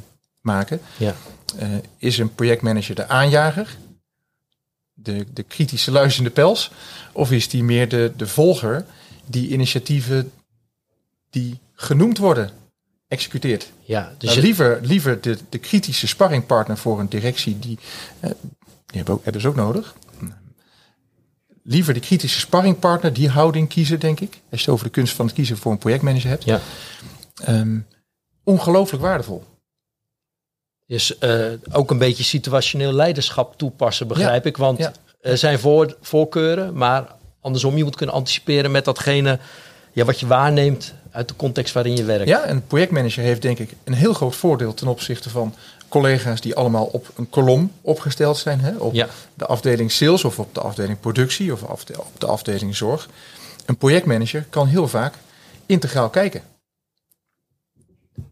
maken. 0.42 0.82
Ja. 0.98 1.16
Uh, 1.56 1.78
is 1.98 2.18
een 2.18 2.36
projectmanager 2.36 2.96
de 2.96 3.08
aanjager, 3.08 3.78
de, 4.94 5.26
de 5.34 5.44
kritische 5.44 5.92
luis 5.92 6.18
in 6.18 6.24
de 6.24 6.30
pels, 6.30 6.72
of 7.12 7.32
is 7.32 7.50
die 7.50 7.64
meer 7.64 7.90
de, 7.90 8.12
de 8.16 8.28
volger 8.28 8.86
die 9.26 9.50
initiatieven 9.50 10.32
die 11.30 11.60
genoemd 11.74 12.18
worden 12.18 12.52
executeert? 13.08 13.72
Ja, 13.84 14.14
dus 14.18 14.30
nou, 14.30 14.42
liever, 14.42 14.80
liever 14.82 15.22
de, 15.22 15.38
de 15.50 15.58
kritische 15.58 16.08
sparringpartner 16.08 16.78
voor 16.78 17.00
een 17.00 17.10
directie, 17.10 17.60
die, 17.60 17.78
uh, 18.24 18.30
die 18.86 18.98
hebben, 18.98 19.14
ook, 19.14 19.24
hebben 19.24 19.42
ze 19.42 19.48
ook 19.48 19.56
nodig. 19.56 19.96
Liever 21.64 21.94
de 21.94 22.00
kritische 22.00 22.40
sparringpartner, 22.40 23.14
die 23.14 23.30
houding 23.30 23.70
kiezen, 23.70 24.00
denk 24.00 24.20
ik. 24.20 24.42
Als 24.52 24.60
je 24.60 24.66
het 24.66 24.70
over 24.70 24.86
de 24.86 24.92
kunst 24.92 25.16
van 25.16 25.26
het 25.26 25.36
kiezen 25.36 25.58
voor 25.58 25.72
een 25.72 25.78
projectmanager 25.78 26.30
hebt. 26.30 26.44
Ja. 26.44 26.62
Um, 27.48 27.86
ongelooflijk 28.44 29.04
waardevol. 29.04 29.44
Dus 30.90 31.16
uh, 31.20 31.46
ook 31.72 31.92
een 31.92 31.98
beetje 31.98 32.24
situationeel 32.24 32.92
leiderschap 32.92 33.58
toepassen, 33.58 34.08
begrijp 34.08 34.44
ja. 34.44 34.50
ik. 34.50 34.58
Want 34.58 34.78
ja. 34.78 34.92
er 35.22 35.38
zijn 35.38 35.60
voor, 35.60 35.98
voorkeuren, 36.02 36.74
maar 36.74 37.08
andersom, 37.42 37.78
je 37.78 37.84
moet 37.84 37.96
kunnen 37.96 38.16
anticiperen 38.16 38.72
met 38.72 38.86
datgene 38.86 39.40
ja, 39.94 40.06
wat 40.06 40.20
je 40.20 40.28
waarneemt 40.28 40.94
uit 41.12 41.28
de 41.28 41.36
context 41.36 41.74
waarin 41.74 41.96
je 41.96 42.04
werkt. 42.04 42.28
Ja, 42.28 42.50
een 42.50 42.68
projectmanager 42.68 43.24
heeft 43.24 43.42
denk 43.42 43.60
ik 43.60 43.72
een 43.84 43.94
heel 43.94 44.14
groot 44.14 44.36
voordeel 44.36 44.74
ten 44.74 44.88
opzichte 44.88 45.30
van 45.30 45.56
collega's 45.90 46.42
die 46.42 46.56
allemaal 46.56 46.86
op 46.86 47.12
een 47.16 47.30
kolom 47.30 47.72
opgesteld 47.82 48.38
zijn. 48.38 48.60
Hè? 48.60 48.78
Op 48.78 48.94
Ja. 48.94 49.08
de 49.34 49.46
afdeling 49.46 49.92
sales 49.92 50.24
of 50.24 50.40
op 50.40 50.54
de 50.54 50.62
afdeling 50.62 51.00
productie 51.00 51.54
of 51.54 51.64
op 51.64 51.82
de 52.18 52.26
afdeling 52.26 52.76
zorg. 52.76 53.10
Een 53.66 53.78
projectmanager 53.78 54.46
kan 54.50 54.68
heel 54.68 54.88
vaak 54.88 55.14
integraal 55.66 56.10
kijken. 56.10 56.42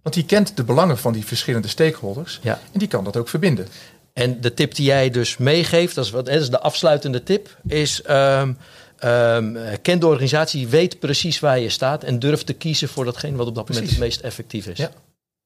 Want 0.02 0.16
die 0.16 0.26
kent 0.26 0.58
de 0.58 0.64
belangen 0.64 0.98
van 0.98 1.14
die 1.14 1.26
verschillende 1.26 1.68
stakeholders 1.68 2.40
Ja. 2.44 2.60
en 2.72 2.80
die 2.80 2.88
kan 2.88 3.04
dat 3.04 3.18
ook 3.18 3.30
verbinden. 3.30 3.68
En 4.14 4.42
de 4.42 4.54
tip 4.54 4.76
die 4.76 4.86
jij 4.86 5.10
dus 5.10 5.38
meegeeft, 5.38 5.96
dat 5.96 6.06
is, 6.06 6.12
wat, 6.12 6.26
dat 6.26 6.36
is 6.36 6.50
de 6.50 6.60
afsluitende 6.60 7.24
tip, 7.24 7.58
is 7.68 8.02
ehm, 8.02 8.54
ehm, 8.98 9.56
ken 9.82 10.00
de 10.00 10.08
organisatie, 10.08 10.68
weet 10.68 11.00
precies 11.00 11.40
waar 11.40 11.60
je 11.60 11.70
staat 11.70 12.04
en 12.04 12.20
durf 12.20 12.44
te 12.44 12.54
kiezen 12.54 12.88
voor 12.90 13.06
datgene 13.06 13.38
wat 13.38 13.48
op 13.48 13.56
dat 13.56 13.70
moment 13.70 13.90
het 13.90 14.00
meest 14.00 14.22
effectief 14.22 14.68
is. 14.68 14.78
Ja. 14.78 14.92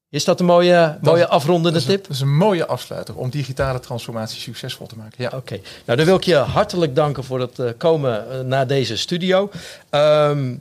Is 0.08 0.24
dat 0.24 0.40
een 0.40 0.46
mooie, 0.46 0.98
mooie 1.00 1.28
afrondende 1.28 1.70
Dat 1.70 1.80
is, 1.80 1.86
een, 1.86 1.94
tip? 1.94 2.02
dat 2.02 2.12
is 2.12 2.20
een 2.20 2.36
mooie 2.36 2.66
afsluiter 2.66 3.16
om 3.16 3.30
digitale 3.30 3.80
transformatie 3.80 4.40
succesvol 4.40 4.86
te 4.86 4.96
maken. 4.96 5.22
Ja. 5.22 5.32
Oké, 5.34 5.60
nou 5.84 5.96
dan 5.96 6.06
wil 6.06 6.16
ik 6.16 6.24
je 6.24 6.34
hartelijk 6.34 6.94
danken 6.94 7.24
voor 7.24 7.40
het 7.40 7.58
eh, 7.58 7.70
komen 7.76 8.30
eh, 8.30 8.40
naar 8.40 8.66
deze 8.66 8.96
studio. 8.96 9.50
Ehm, 9.90 10.54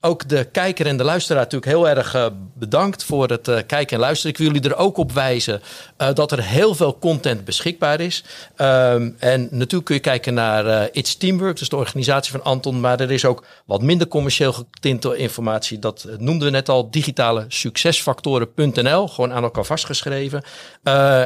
ook 0.00 0.28
de 0.28 0.44
kijker 0.44 0.86
en 0.86 0.96
de 0.96 1.04
luisteraar 1.04 1.42
natuurlijk 1.42 1.72
heel 1.72 1.88
erg 1.88 2.14
eh, 2.14 2.26
bedankt 2.54 3.04
voor 3.04 3.28
het 3.28 3.48
eh, 3.48 3.58
kijken 3.66 3.96
en 3.96 4.02
luisteren. 4.02 4.32
Ik 4.32 4.38
wil 4.38 4.46
jullie 4.46 4.68
er 4.70 4.76
ook 4.76 4.96
op 4.96 5.12
wijzen 5.12 5.60
eh, 5.96 6.08
dat 6.14 6.32
er 6.32 6.42
heel 6.42 6.74
veel 6.74 6.98
content 6.98 7.44
beschikbaar 7.44 8.00
is. 8.00 8.24
Ehm, 8.56 9.10
en 9.18 9.48
natuurlijk 9.50 9.84
kun 9.84 9.94
je 9.94 10.00
kijken 10.00 10.34
naar 10.34 10.88
It's 10.92 11.16
Teamwork, 11.16 11.58
dus 11.58 11.68
de 11.68 11.76
organisatie 11.76 12.32
van 12.32 12.42
Anton. 12.42 12.80
Maar 12.80 13.00
er 13.00 13.10
is 13.10 13.24
ook 13.24 13.44
wat 13.66 13.82
minder 13.82 14.08
commercieel 14.08 14.52
getinte 14.52 15.16
informatie. 15.16 15.78
Dat 15.78 16.06
noemden 16.18 16.46
we 16.46 16.52
net 16.52 16.68
al, 16.68 16.90
digitale 16.90 17.44
succesfactoren.nl. 17.48 19.08
Gewoon 19.08 19.32
aan 19.32 19.42
elkaar 19.42 19.64
vastgeschreven. 19.64 20.42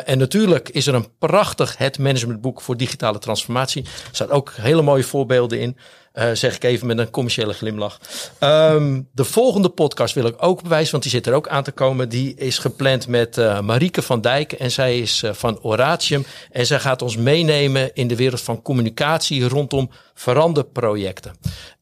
En 0.04 0.18
natuurlijk 0.18 0.68
is 0.68 0.86
er 0.86 0.94
een 0.94 1.08
prachtig 1.18 1.78
het 1.78 1.98
managementboek 1.98 2.60
voor 2.60 2.76
digitale 2.76 3.18
transformatie. 3.18 3.82
Er 3.82 3.90
staan 4.10 4.30
ook 4.30 4.52
hele 4.56 4.82
mooie 4.82 5.04
voorbeelden 5.04 5.60
in. 5.60 5.76
Eh, 6.12 6.32
zeg 6.32 6.54
ik 6.54 6.64
even 6.64 6.86
met 6.86 6.98
een 6.98 7.10
commerciële 7.10 7.52
glimlach. 7.52 8.00
Ehm, 8.38 9.02
de 9.12 9.24
volgende 9.24 9.68
podcast 9.68 10.14
wil 10.14 10.26
ik 10.26 10.34
ook 10.38 10.62
bewijzen, 10.62 10.90
want 10.90 11.02
die 11.02 11.12
zit 11.12 11.26
er 11.26 11.34
ook 11.34 11.48
aan 11.48 11.62
te 11.62 11.72
komen. 11.72 12.08
Die 12.08 12.34
is 12.34 12.58
gepland 12.58 13.08
met 13.08 13.38
eh 13.38 13.60
Marieke 13.60 14.02
van 14.02 14.20
Dijk 14.20 14.52
en 14.52 14.70
zij 14.70 14.98
is 14.98 15.22
eh, 15.22 15.32
van 15.32 15.60
Oratium. 15.60 16.24
En 16.50 16.66
zij 16.66 16.80
gaat 16.80 17.02
ons 17.02 17.16
meenemen 17.16 17.94
in 17.94 18.08
de 18.08 18.16
wereld 18.16 18.40
van 18.40 18.62
communicatie 18.62 19.48
rondom 19.48 19.90
veranderprojecten. 20.14 21.32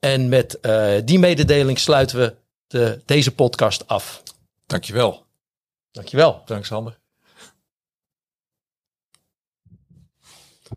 En 0.01 0.29
met 0.29 0.59
die 1.05 1.19
mededeling 1.19 1.79
sluiten 1.79 2.19
we 2.19 2.35
de, 2.67 3.01
deze 3.05 3.35
podcast 3.35 3.87
af. 3.87 4.23
Dankjewel. 4.67 5.27
Dankjewel. 5.91 6.43
Dank 6.45 6.65
Sander. 6.65 7.00